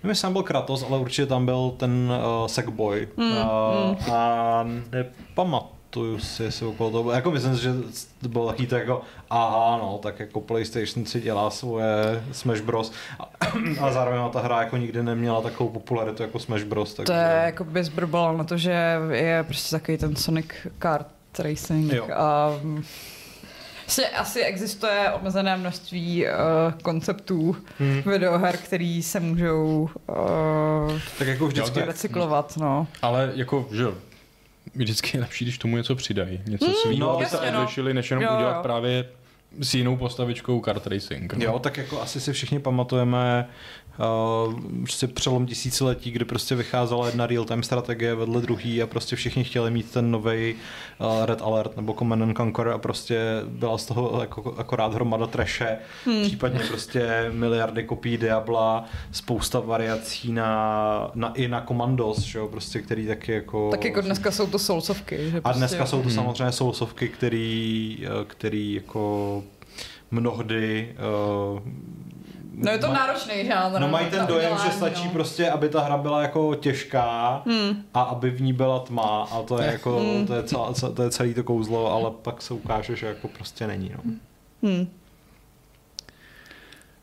[0.04, 2.12] Nevím, jestli tam byl Kratos, ale určitě tam byl ten
[2.42, 3.08] uh, Sackboy.
[3.18, 4.14] Mm, uh, mm.
[4.14, 4.66] A
[5.96, 7.16] nepamatuju si, jestli okolo toho bylo.
[7.16, 7.74] Jako myslím si, že
[8.22, 12.92] to bylo taky to jako, aha, no, tak jako PlayStation si dělá svoje Smash Bros.
[13.20, 13.30] A,
[13.82, 16.94] a zároveň ta hra jako nikdy neměla takovou popularitu jako Smash Bros.
[16.94, 17.14] To Takže...
[17.22, 20.48] je jako by zbrbalo na to, že je prostě takový ten Sonic
[20.80, 21.08] Kart
[21.40, 22.08] Racing Jo.
[22.16, 22.52] a
[23.86, 26.32] Prostě asi existuje omezené množství uh,
[26.82, 28.02] konceptů Hmm.
[28.02, 32.88] videoher, který se můžou uh, Tak jako vždycky, recyklovat, no.
[33.02, 33.94] Ale jako, že jo,
[34.76, 36.42] vždycky je lepší, když tomu něco přidají.
[36.48, 37.60] Něco svýho, no, aby se no.
[37.62, 38.36] odlišili, než jenom Jo, jo.
[38.36, 39.06] udělat právě
[39.62, 41.34] s jinou postavičkou kart racing.
[41.34, 41.46] no.
[41.46, 43.48] Jo, tak jako asi si všichni pamatujeme
[44.82, 49.72] prostě přelom tisíciletí, kdy prostě vycházela jedna real-time strategie vedle druhý a prostě všichni chtěli
[49.72, 50.56] mít ten nový
[51.00, 55.28] uh, Red Alert nebo Command and Conquer a prostě byla z toho jako, akorát hromada
[55.28, 56.22] treše, hmm.
[56.22, 62.80] případně prostě miliardy kopií Diabla, spousta variací na, na i na Commandos, že jo, prostě,
[62.80, 63.72] který taky jako...
[63.72, 65.32] Tak jako dneska jsou to soulsovky.
[65.32, 66.16] Že A prostě, dneska jsou to Hmm.
[66.16, 69.44] samozřejmě soulsovky, který, eh, který jako
[70.12, 70.96] mnohdy
[71.54, 71.60] uh,
[72.58, 73.80] No je to náročný žánr.
[73.82, 75.12] No mají ten dojem, že udělání, stačí no.
[75.12, 77.84] prostě, aby ta hra byla jako těžká Hmm.
[77.94, 80.28] a aby v ní byla tma a to je jako, Hmm.
[80.28, 83.68] to je, celá, to je celý to kouzlo, ale pak se ukáže, že jako prostě
[83.68, 84.14] není, no.
[84.64, 84.88] Hmm.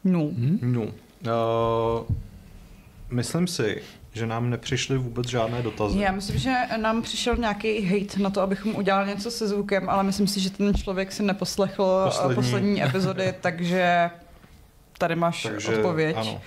[0.04, 0.20] No.
[0.20, 0.58] Hm?
[0.62, 0.82] no.
[0.82, 2.06] Uh,
[3.10, 3.82] myslím si,
[4.12, 5.98] že nám nepřišly vůbec žádné dotazy.
[5.98, 10.02] Já myslím, že nám přišel nějaký hate na to, abychom udělali něco se zvukem, ale
[10.02, 14.10] myslím si, že ten člověk si neposlechl poslední, poslední epizody, takže
[14.98, 16.16] tady máš Takže odpověď.
[16.18, 16.40] ano.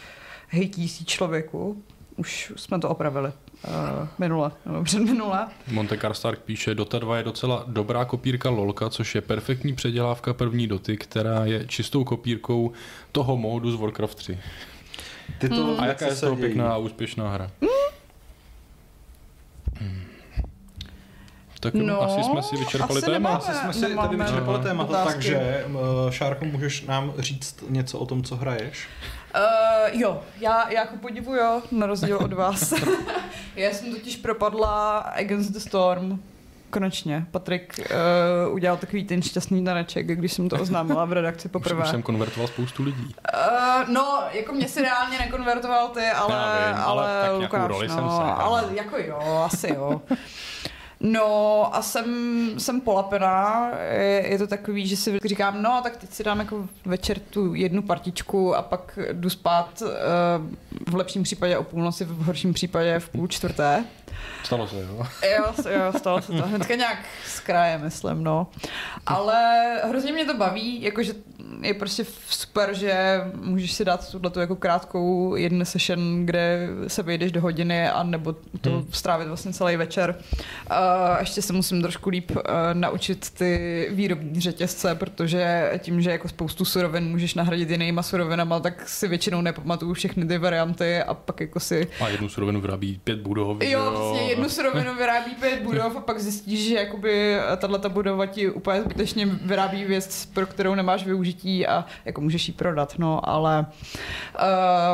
[0.48, 1.84] Hejtící člověku.
[2.16, 3.32] Už jsme to opravili.
[3.68, 5.48] Uh, minule, nebo předminule.
[5.72, 10.68] Monte Stark píše, Dota 2 je docela dobrá kopírka LOLka, což je perfektní předělávka první
[10.68, 12.72] Doty, která je čistou kopírkou
[13.12, 14.40] toho módu z Warcraft 3.
[15.40, 15.80] Tyto Hmm.
[15.80, 16.36] A jaká je dějí.
[16.36, 17.52] pěkná a úspěšná hra?
[19.80, 20.02] Hmm.
[21.72, 23.14] Tak No, asi jsme si vyčerpali asi téma.
[23.14, 23.38] nemáme.
[23.38, 25.14] Asi jsme si tady vyčerpali témata, otázky.
[25.14, 28.88] takže uh, Šárko, můžeš nám říct něco o tom, co hraješ?
[29.36, 32.74] Uh, jo, já, já jako podivuju, na rozdíl od vás.
[33.56, 36.20] já jsem totiž propadla Against the Storm.
[36.70, 37.26] Konečně.
[37.32, 37.80] Patrik
[38.48, 41.84] uh, udělal takový ten šťastný taneček, když jsem to oznámila v redakci Už, poprvé.
[41.84, 43.16] už jsem konvertoval spoustu lidí.
[43.36, 47.42] Uh, no, jako mě si reálně nekonvertoval ty, ale, Já vím, ale ale, tak nějakou
[47.58, 48.42] Lukáš, roli no, jsem sehrál.
[48.42, 50.02] ale jako jo, asi jo.
[51.06, 52.06] No a jsem,
[52.58, 56.68] jsem polapená, je, je to takový, že si říkám, no tak teď si dám jako
[56.86, 59.90] večer tu jednu partičku a pak jdu spát uh,
[60.88, 63.86] v lepším případě o půlnoci, v horším případě v půl čtvrté.
[64.44, 65.08] Stalo se, jo.
[65.38, 66.98] Jo, jo, stalo se to hnedka nějak
[67.28, 68.48] z kraje, myslím, no.
[69.06, 71.14] Ale hrozně mě to baví, jakože
[71.62, 77.32] je prostě super, že můžeš si dát tuhle jako krátkou jednu session, kde se vejdeš
[77.32, 78.86] do hodiny a nebo to Hmm.
[78.92, 80.16] strávit vlastně celý večer.
[80.72, 80.78] Uh,
[81.20, 82.42] ještě se musím trošku líp uh,
[82.74, 88.90] naučit ty výrobní řetězce, protože tím, že jako spoustu surovin můžeš nahradit jinýma surovinama, tak
[88.90, 93.20] si většinou nepamatuju všechny ty varianty a pak jako si A jednu surovinu vyrábí pět
[93.20, 93.58] budov.
[93.62, 98.26] že Jo, přesně jednu surovinu vyrábí pět budov a pak zjistíš, že jakoby tahle budova
[98.26, 102.96] ti úplně zbytečně vyrábí věc, pro kterou nemáš využití lepší a jako můžeš ji prodat,
[102.98, 103.66] no, ale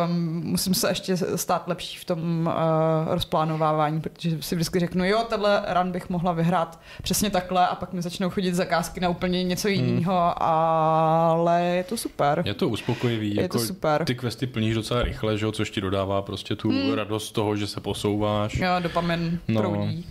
[0.06, 5.26] um, musím se ještě stát lepší v tom uh, rozplánovávání, protože si vždycky řeknu, jo,
[5.30, 9.44] tenhle run bych mohla vyhrát přesně takhle a pak mi začnou chodit zakázky na úplně
[9.44, 10.34] něco jiného, hmm.
[10.38, 12.44] ale je to super.
[12.46, 14.06] Je to uspokojivý, je jako to super.
[14.06, 16.94] ty questy plníš docela rychle, že jo, což ti dodává prostě tu hmm.
[16.94, 18.54] radost toho, že se posouváš.
[18.54, 19.62] Jo, dopamin no.
[19.62, 20.06] proudí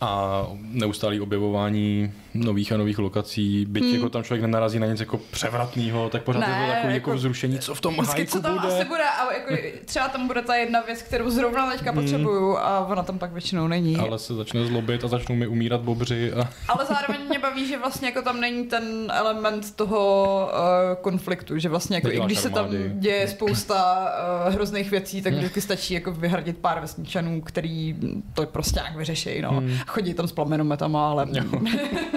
[0.00, 3.94] a neustálý objevování nových a nových lokací, byť hmm.
[3.94, 7.10] jako tam člověk nenarazí na něco jako převratného, tak pořád ne, je to takový jako,
[7.10, 8.74] jako vzrušení, co v tom hajku co tam bude.
[8.74, 12.00] asi bude, a jako třeba tam bude ta jedna věc, kterou zrovna teďka hmm.
[12.00, 13.96] potřebuju a ona tam pak většinou není.
[13.96, 16.32] Ale se začne zlobit a začnou mi umírat bobři.
[16.32, 16.50] A...
[16.68, 21.68] Ale zároveň mě baví, že vlastně jako tam není ten element toho uh, konfliktu, že
[21.68, 24.08] vlastně jako i když se tam děje spousta
[24.46, 27.96] uh, hrozných věcí, tak vždycky stačí jako vyhradit pár vesničanů, který
[28.34, 29.50] to prostě jak vyřeší, no.
[29.50, 29.78] Hmm.
[29.86, 31.26] Chodí tam s plamenometama, ale...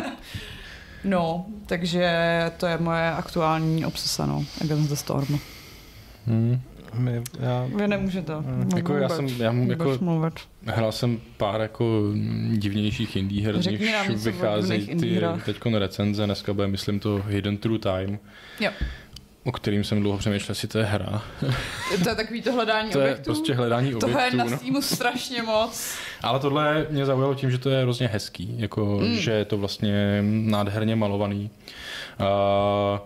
[1.03, 2.11] no, takže
[2.57, 4.45] to je moje aktuální obsesa, no.
[4.61, 5.39] Against the Storm.
[6.27, 6.61] Hmm.
[6.93, 7.67] My, já...
[7.75, 8.33] Vy nemůžete.
[8.33, 8.69] Hmm.
[8.75, 10.33] Jako já jsem, já jako, mluvit.
[10.65, 12.03] hrál jsem pár jako
[12.51, 17.79] divnějších indie her, z nichž vycházejí ty teď recenze, dneska bude, myslím, to Hidden True
[17.79, 18.19] Time.
[18.59, 18.71] Jo
[19.47, 21.21] o kterým jsem dlouho přemýšlel, jestli to je hra.
[22.03, 23.23] To je takový to hledání to objektů?
[23.23, 24.13] To je prostě hledání objektů.
[24.13, 24.57] To je na no.
[24.57, 25.97] Steamu strašně moc.
[26.23, 29.15] Ale tohle mě zaujalo tím, že to je hrozně hezký, jako, mm.
[29.15, 31.49] že je to vlastně nádherně malovaný.
[32.19, 32.99] Uh,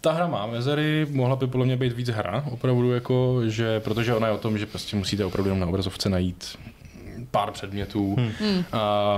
[0.00, 4.14] ta hra má mezery, mohla by podle mě být víc hra, opravdu, jako, že, protože
[4.14, 6.58] ona je o tom, že prostě musíte opravdu jenom na obrazovce najít
[7.30, 8.16] pár předmětů.
[8.40, 8.64] Hmm.
[8.72, 9.14] A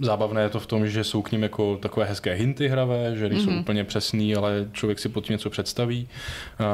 [0.00, 3.28] zábavné je to v tom, že jsou k ním jako takové hezké hinty hravé, že
[3.28, 3.58] nejsou hmm.
[3.58, 6.08] úplně přesný, ale člověk si pod tím něco představí.
[6.58, 6.64] A,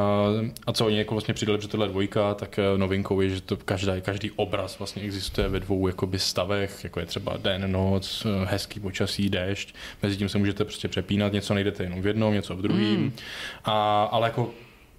[0.66, 3.56] a co oni jako vlastně přidali, že tohle dvojka, tak eh, novinkou je, že to
[3.56, 8.46] každý, každý obraz vlastně existuje ve dvou jakoby stavech, jako je třeba den, noc, eh,
[8.46, 9.74] hezký počasí, déšť.
[10.02, 12.96] Mezi tím se můžete prostě přepínat, něco najdete jenom v jednom, něco v druhém.
[12.96, 13.12] Hmm.
[13.64, 14.50] A, ale jako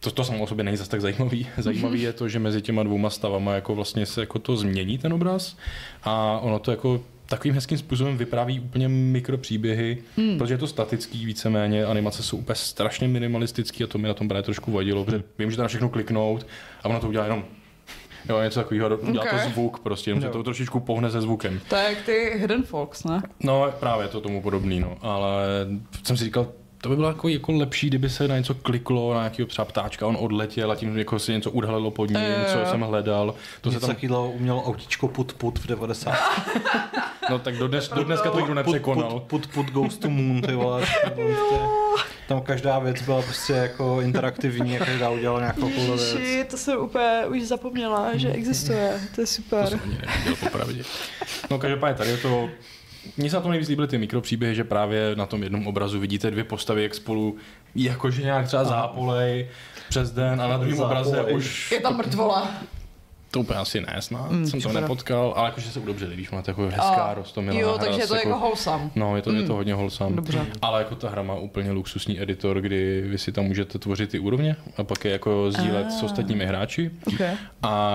[0.02, 1.48] to, to samo o sobě není zase tak zajímavý.
[1.58, 5.14] Zajímavý je to, že mezi těma dvouma stavama jako vlastně se jako to změní ten
[5.14, 5.58] obraz
[6.04, 10.38] a ono to jako takovým hezkým způsobem vypráví úplně mikropříběhy, hmm.
[10.38, 14.28] protože je to statický víceméně, animace jsou úplně strašně minimalistický a to mi na tom
[14.28, 16.48] právě trošku vadilo, protože vím, že to na všechno kliknout
[16.84, 17.44] a ono to udělá jenom
[18.30, 19.46] Jo, něco takového, udělá okay.
[19.46, 21.62] to zvuk prostě, jenom to trošičku pohne se zvukem.
[21.70, 23.22] To je jak ty Hidden Fox, ne?
[23.44, 25.46] No, právě to tomu podobný, no, ale
[26.04, 26.48] jsem si říkal,
[26.82, 30.08] to by bylo jako, jako lepší, kdyby se na něco kliklo, na nějakého třeba ptáčka,
[30.08, 33.36] on odletěl a tím jako se něco udhalilo pod ním, e, co jsem hledal.
[33.62, 33.96] To něco se tam...
[33.96, 36.16] takového umělo autíčko put put v 90.
[37.30, 39.20] no tak do, dnes, do dneska to nikdo nepřekonal.
[39.20, 40.86] Put, put, put, put goes to moon, ty vole.
[42.28, 46.48] Tam každá věc byla prostě jako interaktivní a každá udělala nějakou cool věc.
[46.50, 49.00] to jsem úplně už zapomněla, že existuje.
[49.16, 49.64] To je super.
[49.64, 50.84] To jsem ani neviděl, popravdě.
[51.52, 52.50] No každopádně tady je to
[53.18, 56.32] mně se na tom nejvíc líbily ty mikropříběhy, že právě na tom jednom obrazu vidíte
[56.32, 57.38] dvě postavy, jak spolu
[57.76, 59.48] jakože nějak třeba zápolej
[59.90, 61.72] přes den a na druhém obraze už...
[61.72, 62.52] Je tam mrtvola.
[63.32, 66.52] To úplně asi ne, snad mm, jsem to nepotkal, ale jakože se udobřili, víš, máte
[66.52, 68.90] jako hezká a, rostomilá Jo, takže je to jako, jako wholesome.
[68.96, 69.36] No, je to, mm.
[69.36, 70.16] je to hodně wholesome.
[70.16, 70.46] Dobře.
[70.62, 74.20] Ale jako ta hra má úplně luxusní editor, kdy vy si tam můžete tvořit ty
[74.20, 75.90] úrovně a pak je jako sdílet a.
[75.90, 76.92] s ostatními hráči.
[77.14, 77.36] Okay.
[77.64, 77.92] A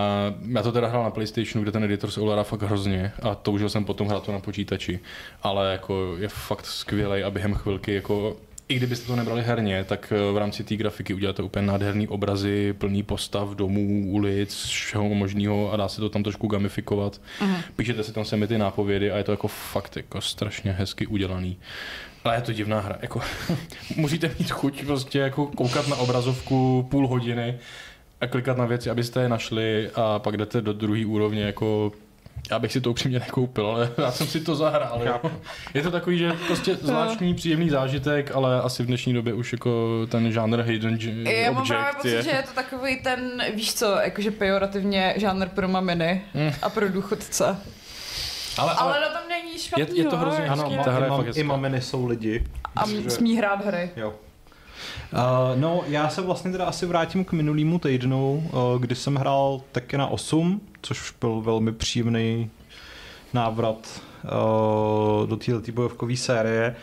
[0.53, 3.68] já to teda hrál na PlayStationu, kde ten editor se ovládá fakt hrozně a toužil
[3.68, 5.01] jsem potom hrát to na počítači.
[5.43, 8.37] Ale jako je fakt skvělý a během chvilky jako
[8.69, 12.73] i kdybyste to nebrali herně, tak eh, v rámci té grafiky uděláte úplně nádherný obrazy,
[12.73, 17.21] plný postav, domů, ulic, všeho možného a dá se to tam trošku gamifikovat.
[17.41, 17.57] Uh-huh.
[17.77, 21.59] Píšete si tam sami ty nápovědy a je to jako fakt jako strašně hezky udělaný.
[22.25, 22.99] Ale je to divná hra.
[23.03, 23.21] Jako,
[23.97, 27.59] musíte mít chuť prostě jako koukat na obrazovku půl hodiny
[28.21, 31.93] a klikat na věci, abyste je našli a pak jdete do druhé úrovně jako
[32.51, 35.01] já bych si to upřímně nekoupil, ale já jsem si to zahrál.
[35.05, 35.31] Jo.
[35.75, 40.01] Je to takový, že prostě zvláštní, příjemný zážitek, ale asi v dnešní době už jako
[40.11, 42.23] ten žánr hidden Já mám právě pocit, je...
[42.23, 46.53] že je to takový ten, víš co, jakože pejorativně žánr pro maminy mm.
[46.63, 47.57] a pro důchodce.
[48.59, 49.99] Ale, ale, ale na tom není špatný.
[49.99, 52.45] Je, je to hrozně ano, ta hra je i maminy jsou lidi.
[52.77, 53.11] A že...
[53.11, 53.91] smí hrát hry.
[53.97, 54.15] Jo.
[55.12, 59.61] Uh, no, já se vlastně teda asi vrátím k minulýmu týdnu, uh, kdy jsem hrál
[59.72, 62.51] taky na 8, což byl velmi příjemný
[63.33, 66.77] návrat uh, do této bojovkové série,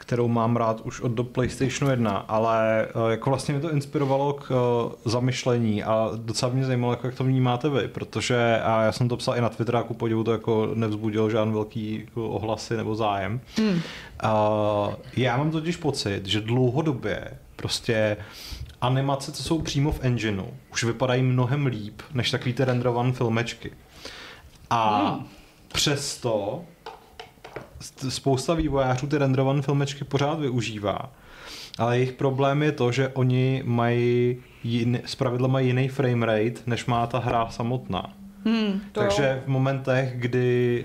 [0.00, 4.32] kterou mám rád už od do PlayStationu 1, ale uh, jako vlastně mě to inspirovalo
[4.32, 8.92] k uh, zamyšlení a docela mě zajímalo, jako jak to vnímáte vy, protože a já
[8.92, 12.94] jsem to psal i na Twitteráku, podivu to jako nevzbudil žádný velký jako, ohlasy nebo
[12.94, 13.40] zájem.
[13.56, 13.68] Hmm.
[13.68, 13.80] Uh,
[15.16, 18.16] já mám totiž pocit, že dlouhodobě prostě
[18.80, 23.72] animace, co jsou přímo v engineu, už vypadají mnohem líp, než takový ty renderované filmečky.
[24.70, 25.26] A hmm.
[25.72, 26.64] přesto
[28.08, 31.12] spousta vývojářů ty renderované filmečky pořád využívá.
[31.78, 36.86] Ale jejich problém je to, že oni mají jin, zpravidla mají jiný frame rate, než
[36.86, 38.12] má ta hra samotná.
[38.44, 39.42] Hmm, Takže jo.
[39.44, 40.84] v momentech, kdy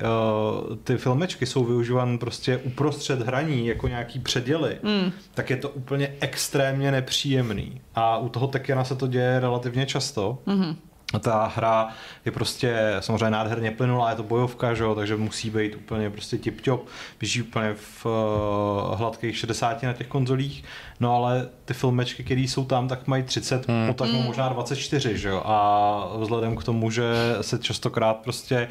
[0.69, 5.11] uh, ty filmečky jsou využívány prostě uprostřed hraní jako nějaký předěly, Hmm.
[5.33, 7.81] tak je to úplně extrémně nepříjemný.
[7.95, 10.37] A u toho Tekena se to děje relativně často.
[10.45, 10.75] Mhm.
[11.19, 11.89] Ta hra
[12.25, 16.37] je prostě samozřejmě nádherně plynulá, je to bojovka, že jo, takže musí být úplně prostě
[16.37, 16.79] tip-top,
[17.19, 20.63] běží úplně v uh, hladkých 60 na těch konzolích,
[20.99, 23.87] no ale ty filmečky, které jsou tam, tak mají 30, hmm.
[23.87, 27.03] potažmo možná 24, že jo, a vzhledem k tomu, že
[27.41, 28.67] se častokrát prostě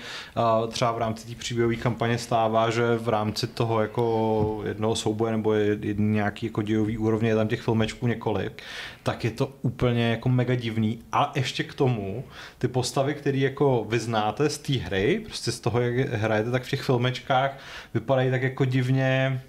[0.69, 5.55] třeba v rámci té příběhové kampaně stává, že v rámci toho jako jednoho souboje nebo
[5.97, 8.63] nějaký jako dějový úrovně je tam těch filmečků několik,
[9.03, 10.99] tak je to úplně jako mega divný.
[11.13, 12.25] A ještě k tomu,
[12.59, 16.63] ty postavy, které jako vy znáte z té hry, prostě z toho, jak hrajete, tak
[16.63, 17.59] v těch filmečkách
[17.95, 19.43] vypadají tak jako divně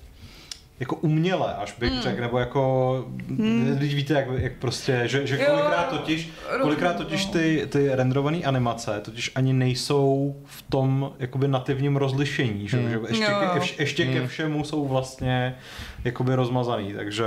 [0.79, 2.01] jako uměle, až bych hmm.
[2.01, 3.75] řekl, nebo jako, hmm.
[3.77, 6.29] když víte, jak, jak prostě, že, že kolikrát totiž,
[6.61, 7.31] kolikrát totiž no.
[7.31, 12.89] ty, ty renderované animace totiž ani nejsou v tom jakoby nativním rozlišení, že, Hmm.
[12.89, 13.51] že ještě, Jo, ke, jo.
[13.55, 14.27] ještě, ještě ke Hmm.
[14.27, 15.55] všemu jsou vlastně
[16.03, 17.25] jakoby rozmazaný, takže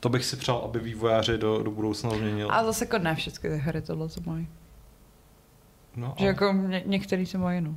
[0.00, 2.50] to bych si přál, aby vývojáři do, do budoucna změnili.
[2.50, 4.48] A zase jako ne všechny ty hry tohle to mají.
[5.96, 7.76] No, Že jako ně, některý se mají, no.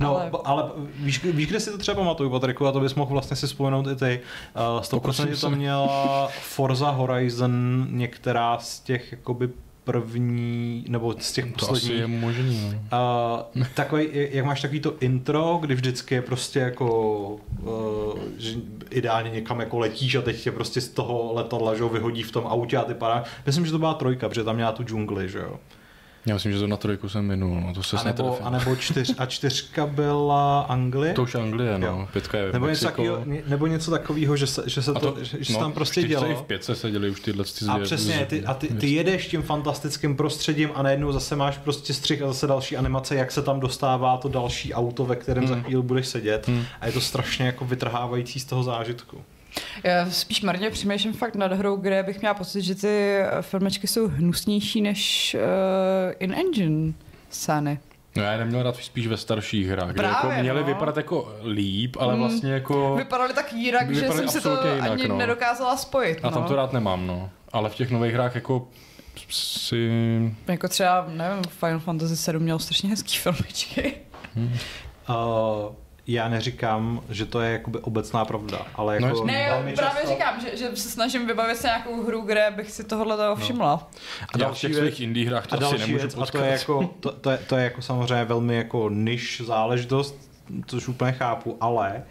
[0.00, 0.64] No, Ale- ale,
[0.96, 3.86] víš, víš, kde si to třeba pamatuju, Patriku, a to bys mohl vlastně si vzpomenout
[3.86, 4.20] i ty.
[4.76, 5.48] Uh, 100% Pokusím to se.
[5.50, 9.48] měla Forza Horizon, některá z těch jakoby
[9.84, 11.98] první, nebo z těch To asi posledních.
[12.00, 12.98] je možný, no.
[13.56, 17.20] Uh, takový, jak máš takový to intro, kdy vždycky je prostě jako
[17.62, 18.54] uh, že
[18.90, 22.32] ideálně někam jako letíš a teď tě prostě z toho letadla že, jo, vyhodí v
[22.32, 23.26] tom autě a ty padáš.
[23.46, 25.56] Myslím, že to byla trojka, protože tam měla tu džungli, že jo.
[26.26, 28.76] Já myslím, že to na trojku jsem minul, no to se A nebo, a nebo
[28.76, 31.14] čtyř, a čtyřka byla Anglie.
[31.14, 31.86] To už Anglie, no.
[31.86, 32.08] Jo.
[32.12, 32.90] Pětka je Nebo něco, Mexiko.
[32.90, 36.30] takového, nebo něco takového, že se, že se A to, že, se tam prostě dělo.
[36.30, 39.26] i v pětce se děli už tyhle ty A přesně, ty, a ty, ty jedeš
[39.26, 43.42] tím fantastickým prostředím a najednou zase máš prostě střih a zase další animace, jak se
[43.42, 45.64] tam dostává to další auto, ve kterém za Hmm.
[45.64, 46.48] chvíli budeš sedět.
[46.48, 46.64] Hmm.
[46.80, 49.22] A je to strašně jako vytrhávající z toho zážitku.
[49.82, 53.86] Já spíš marně přemýšlím fakt nad hrou, kde bych měla pocit, že ty eh, filmečky
[53.86, 56.92] jsou hnusnější než uh, in-engine
[57.30, 57.78] scény.
[58.16, 60.66] No já je neměl rád spíš ve starších hrách, kde Právě, jako měli no.
[60.66, 62.22] vypadat jako líp, ale Hmm.
[62.22, 62.94] vlastně jako...
[62.96, 65.16] Vypadaly tak jinak, že jsem si to jinak, ani no.
[65.18, 66.18] nedokázala spojit.
[66.22, 66.48] A tam no.
[66.48, 67.30] to rád nemám, no.
[67.52, 68.68] Ale v těch nových hrách jako
[69.30, 69.90] si...
[70.48, 73.94] Jako třeba, nevím, Final Fantasy 7 měl strašně hezký filmečky.
[75.08, 75.74] Uh,
[76.06, 79.32] já neříkám, že to je jakoby obecná pravda, ale No jako jasně.
[79.32, 82.70] Ne, velmi právě často- říkám, že, že se snažím vybavit se nějakou hru, kde bych
[82.70, 83.72] si tohle toho všimla.
[83.72, 86.26] A A já v těch svých indie hrách to a asi další nemůžu věc, a
[86.26, 90.30] to je, jako, to, to, je, to je jako samozřejmě velmi jako niž záležitost,
[90.66, 92.02] což úplně chápu, ale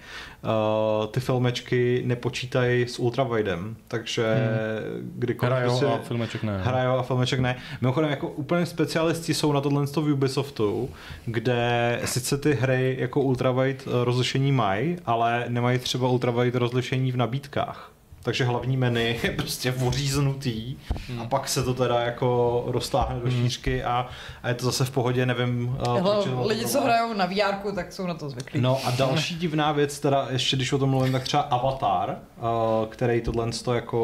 [0.42, 5.12] uh, ty filmečky nepočítají s ultravidem, takže hmm.
[5.16, 6.62] kdykoliv Hrajou prostě a filmeček ne.
[6.64, 7.56] hrajou a filmeček ne.
[7.82, 10.90] Mimochodem, jako úplně specialisti jsou na tohle v Ubisoftu,
[11.26, 17.18] kde sice ty hry jako ultrawide eh, rozlišení mají, ale nemají třeba ultrawide rozlišení v
[17.18, 17.94] nabídkách.
[18.24, 20.76] Takže hlavní menu je prostě voříznutý
[21.10, 21.22] Hmm.
[21.22, 24.08] a pak se to teda jako roztáhne do šířky a,
[24.44, 25.78] a je to zase v pohodě, nevím.
[25.80, 28.62] eh, Hele, proč lidi, co hrajou na VR, tak jsou na to zvyklí.
[28.62, 32.46] No a další divná věc, teda ještě když o tom mluvím, tak třeba Avatar, uh,
[32.90, 34.00] který tohle to jako,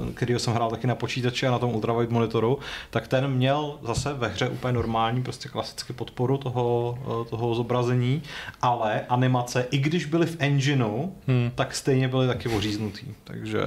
[0.00, 2.58] uh, kterýho jsem hrál taky na počítači a na tom ultrawide monitoru,
[2.90, 8.22] tak ten měl zase ve hře úplně normální, prostě klasicky podporu toho, uh, toho zobrazení,
[8.62, 11.50] ale animace, i když byly v engineu, Hmm.
[11.54, 13.60] tak stejně byly taky oříznutý, takže...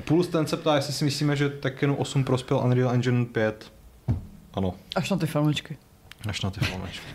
[0.00, 3.72] Puls ten se ptá, jestli si myslíme, že Tekkenu 8 prospěl Unreal Engine 5.
[4.54, 4.74] Ano.
[4.96, 5.76] Až na ty filmečky.
[6.28, 7.06] Až na ty filmečky.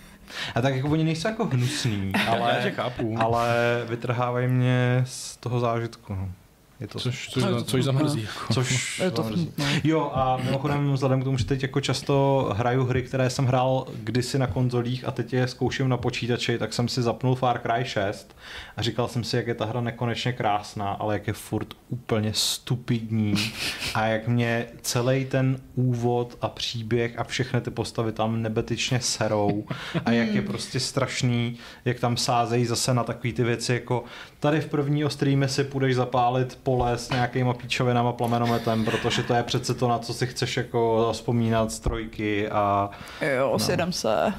[0.56, 3.16] A tak jako oni nejsou jako hnusný, ale, Já tě chápu.
[3.20, 3.56] ale
[3.90, 6.14] vytrhávají mě z toho zážitku.
[6.16, 6.32] No.
[6.80, 7.82] Je to, Což, což, což smutné.
[7.84, 8.22] zamrzí.
[8.22, 8.54] Jako.
[8.54, 9.42] což Je to zamrzí.
[9.44, 9.82] smutné.
[9.84, 13.86] Jo a mimochodem vzhledem k tomu, že teď jako často hraju hry, které jsem hrál
[14.04, 17.86] kdysi na konzolích a teď je zkouším na počítači, tak jsem si zapnul Far Cry
[17.86, 18.36] 6
[18.78, 22.32] a říkal jsem si, jak je ta hra nekonečně krásná, ale jak je furt úplně
[22.34, 23.34] stupidní
[23.94, 29.64] a jak mě celý ten úvod a příběh a všechny ty postavy tam nebetyčně serou
[30.06, 34.04] a jak je prostě strašný, jak tam sázejí zase na takové ty věci, jako
[34.40, 39.44] tady v první streame si půjdeš zapálit pole s nějakýma píčovinama plamenometem, protože to je
[39.44, 42.90] přece to, na co si chceš jako vzpomínat z trojky a
[43.38, 44.34] Jo, osjedem se.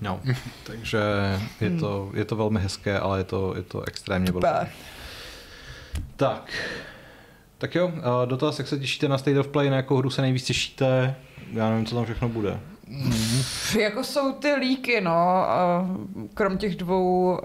[0.00, 0.20] no,
[0.64, 0.98] takže
[1.60, 4.70] je to, je to velmi hezké, ale je to, je to extrémně blbé.
[6.16, 6.52] Tak,
[7.58, 7.92] tak jo,
[8.24, 11.14] dotaz, jak se těšíte na State of Play, na jakou hru se nejvíc těšíte,
[11.52, 12.60] já nevím, co tam všechno bude.
[13.78, 15.12] Jako jsou ty líky, no,
[15.50, 15.86] a
[16.34, 17.38] krom těch dvou uh,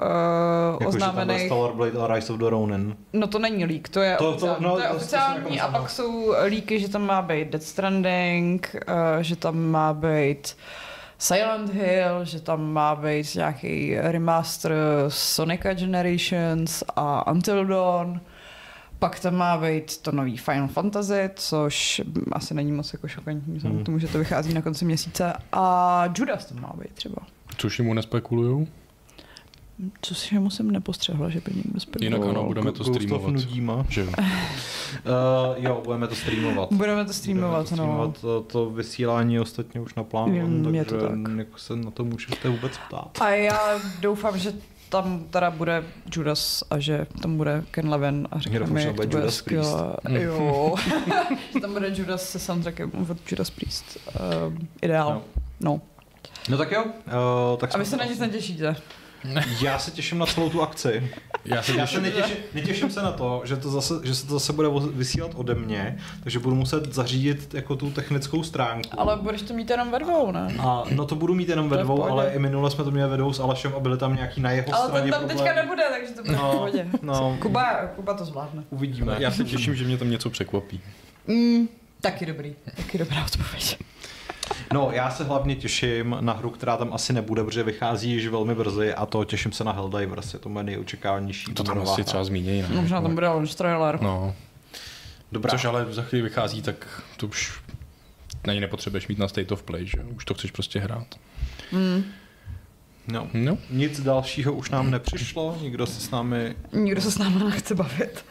[0.73, 1.37] Jako, oznámených.
[1.41, 2.95] Že tam Stellar Blade a Rise of the Ronin.
[3.13, 5.15] No to není lík, to je To- to- oficiální, no, to je to
[5.53, 9.93] jako a pak jsou líky, že tam má být Death Stranding, uh, že tam má
[9.93, 10.55] být
[11.17, 14.73] Silent Hill, že tam má být nějaký remaster
[15.07, 18.21] Sonica Generations a Until Dawn.
[19.02, 23.76] Pak tam má být to nový Final Fantasy, což asi není moc jako šokantní, vzhledem
[23.76, 23.84] Hmm.
[23.84, 25.34] k tomu, že to vychází na konci měsíce.
[25.52, 27.16] A Judas tam má být třeba.
[27.58, 28.68] Což mu nespekulujou.
[30.02, 32.20] Co si mu jsem nepostřehla, že by někdo spekuloval.
[32.24, 33.34] Jinak ano, budeme to streamovat.
[33.34, 33.86] Nudíma.
[33.89, 34.08] Že jo.
[34.08, 34.14] Uh,
[35.64, 36.70] jo, budeme to streamovat.
[36.74, 37.78] Budeme to streamovat, Budeme to, no.
[37.78, 38.22] streamovat.
[38.22, 39.95] To, to vysílání ostatně už
[40.47, 41.38] Mm, je takže to tak.
[41.38, 43.18] jako se na to můžete vůbec ptát.
[43.22, 44.54] A já doufám, že
[44.91, 45.83] tam teda bude
[46.15, 49.35] Judas a že tam bude Ken Levin a řekne mi, že jak to bude Judas
[49.35, 49.93] skvělé.
[50.03, 50.23] Priest.
[50.23, 50.75] Jo.
[51.53, 53.97] že tam bude Judas se soundtrackem od Judas Priest.
[54.15, 55.09] Uh, ideál.
[55.09, 55.23] No.
[55.59, 55.81] No.
[56.49, 56.57] no.
[56.57, 56.83] Tak jo.
[56.83, 58.75] Uh, tak A vy se na nic netěšíte.
[59.61, 61.09] Já se těším na celou tu akci.
[61.45, 62.03] Já se Já se těším.
[62.03, 65.55] netěším, netěším se na to, že, to zase, že se to zase bude vysílat ode
[65.55, 68.89] mě, takže budu muset zařídit jako tu technickou stránku.
[68.99, 70.55] Ale budeš to mít jenom ve dvou, ne?
[70.59, 72.91] A no to budu mít jenom ve To v dvou, ale i minule jsme to
[72.91, 75.19] měli ve dvou s Alešem a byly tam nějaký na jeho Ale straně ten tam
[75.19, 75.39] problémy.
[75.49, 76.88] teďka nebude, takže to bude v No, pohodě.
[77.01, 77.38] no.
[77.41, 78.63] Kuba, Kuba to zvládne.
[78.69, 79.15] Uvidíme.
[79.19, 80.82] Já se těším, že mě tam něco překvapí.
[81.28, 81.67] Mm,
[82.01, 82.55] taky dobrý.
[82.78, 83.78] Taky dobrá odpověď.
[84.74, 88.56] No, já se hlavně těším na hru, která tam asi nebude, protože vychází již velmi
[88.56, 91.54] brzy a to těším se na Helldivers, je to moje nejočekávanější.
[91.54, 92.04] To tam asi hra.
[92.04, 92.62] třeba zmínějí.
[92.62, 92.68] ne?
[92.82, 93.99] Možná tam bude launch trailer.
[94.02, 94.36] No,
[95.32, 95.52] Dobrá.
[95.52, 97.62] což ale za chvíli vychází, tak to už
[98.47, 99.97] na ní nepotřebuješ mít na State of Play, že?
[100.16, 101.08] Už to chceš prostě hrát.
[101.72, 102.04] Mm.
[103.08, 103.28] No.
[103.34, 106.56] No, Nic dalšího už nám nepřišlo, nikdo se s námi...
[106.74, 108.26] Nikdo se s námi nechce bavit.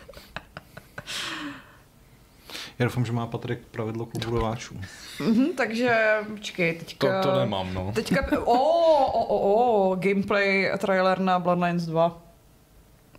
[2.80, 4.80] Já doufám, že má Patrik pravidlo klubu rváčů.
[5.26, 7.22] Mhm, takže, počkej, to, teďka...
[7.22, 7.92] to nemám, no.
[7.94, 12.22] Teďka, o, o, o, o, gameplay trailer na Bloodlines 2.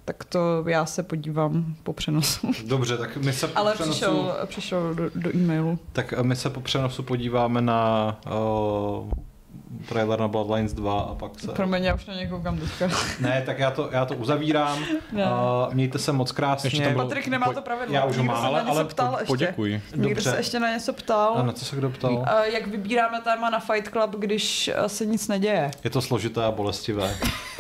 [0.06, 2.52] Tak to já se podívám po přenosu.
[2.66, 5.80] Dobře, tak my se po Ale přenosu, přišel, přišel do, do e-mailu.
[5.94, 9.12] tak my se po přenosu podíváme na uh,
[9.90, 11.48] trailer na Bloodlines 2 a pak se...
[11.52, 12.90] Promiň, já už na něj koukám teďka.
[13.20, 14.80] Ne, tak já to, já to uzavírám.
[15.12, 15.26] Ne.
[15.26, 16.68] Uh, mějte se moc krásně.
[16.68, 17.96] Ještě tam bylo- Patrik nemá po- to pravidlo.
[17.96, 19.28] já už ho Někdo mám, se ale- ale ptal po, ještě.
[19.28, 19.82] poděkuji.
[19.96, 20.30] Někdo Dobře.
[20.32, 21.34] se ještě na něco ptal.
[21.38, 22.26] A na co se kdo ptal?
[22.28, 25.72] A jak vybíráme téma na Fight Club, když eh, se nic neděje?
[25.84, 27.16] Je to složité a bolestivé.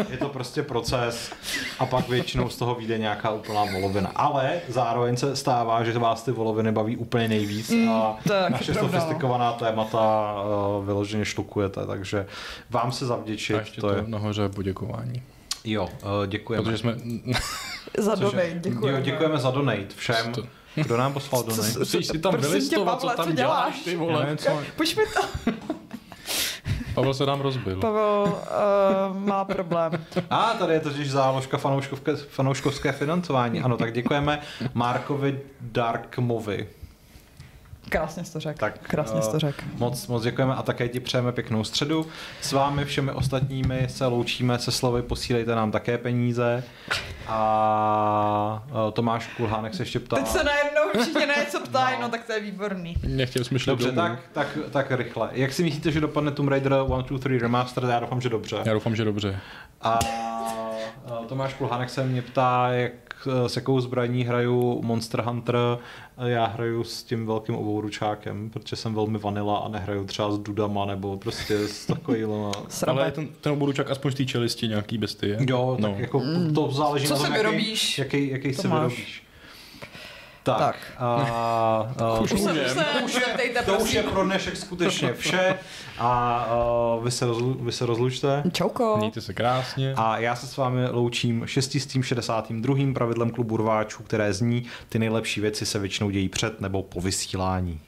[0.09, 1.32] Je to prostě proces
[1.80, 4.12] a pak většinou z toho vyjde nějaká úplná volovina.
[4.16, 8.51] Ale zároveň se stává, že vás ty voloviny baví úplně nejvíc a to je taky
[8.53, 8.89] naše pravda, no.
[9.01, 10.34] sofistikovaná témata
[10.80, 12.26] uh, vyloženě šlukujete, takže
[12.70, 13.56] vám se zavděčit.
[13.56, 14.04] A ještě to to je...
[14.08, 15.24] nahoře poděkování.
[15.64, 16.64] Jo, uh, děkujeme.
[16.64, 16.95] Protože jsme...
[17.97, 18.97] Za donate, děkujeme.
[18.99, 20.32] Jo, děkujeme za donate všem.
[20.34, 20.43] To-
[20.76, 21.80] Kdo nám poslal donate?
[21.80, 23.80] Musíš si tam vylistovat, co tam co děláš, děláš?
[23.84, 24.20] ty Já vole.
[24.20, 24.60] nevím, co...
[24.76, 25.52] Pojď mi to.
[26.93, 27.80] Pavel se nám rozbil.
[27.80, 28.39] Pavel
[29.12, 30.06] uh, má problém.
[30.30, 33.62] A tady je totiž záložka fanouškovské, fanouškovské financování.
[33.62, 34.41] Ano, tak děkujeme
[34.74, 36.68] Markovi Darkmovi.
[37.92, 38.60] Krásně jsi to řekl.
[38.60, 39.62] Tak, Krásně jsi eh, to řekl.
[39.78, 42.08] Moc, moc děkujeme a také ti přejeme pěknou středu.
[42.42, 46.64] S vámi všemi ostatními se loučíme se slovy posílejte nám také peníze.
[47.28, 50.16] A eh, Tomáš Kulhánek se ještě ptá.
[50.16, 52.02] Teď se najednou všichni na něco ptají, No.
[52.02, 52.96] no tak to je výborný.
[53.08, 53.98] Nechtěli jsme Dobře, domů.
[53.98, 55.30] tak, tak, tak rychle.
[55.32, 57.89] Jak si myslíte, že dopadne Tomb Raider 1, 2, 3 Remastered?
[57.92, 58.58] Já doufám, že dobře.
[58.66, 59.39] Já doufám, že dobře.
[59.82, 60.70] A a
[61.28, 62.94] Tomáš Kulhánek se mě ptá, jak,
[63.48, 65.56] s jakou zbraní hraju Monster Hunter.
[66.26, 70.86] Já hraju s tím velkým obouručákem, protože jsem velmi vanila a nehraju třeba s dudama
[70.86, 72.52] nebo prostě s takovýma.
[72.88, 75.38] Ale je ten, ten oburučák aspoň z té čelisti nějaký bestie.
[75.50, 75.96] Jo, tak no.
[76.00, 76.22] jako
[76.56, 78.64] to záleží Co na tom, si jaký, vyrobíš, jaký, jaký máš.
[78.68, 79.20] vyrobíš.
[80.44, 80.76] Tak, Tak.
[80.98, 81.16] A,
[82.00, 82.54] a, Už se,
[83.06, 85.56] už neptejte, to už je pro dnešek skutečně vše
[85.98, 88.44] a, a vy, se rozlu, vy se rozlučte.
[88.54, 88.98] Čauko.
[88.98, 89.94] Mějte se krásně.
[89.98, 92.76] A já se s vámi loučím 662.
[92.94, 97.80] pravidlem klubu rváčů, které zní, ty nejlepší věci se většinou dějí před nebo po vysílání.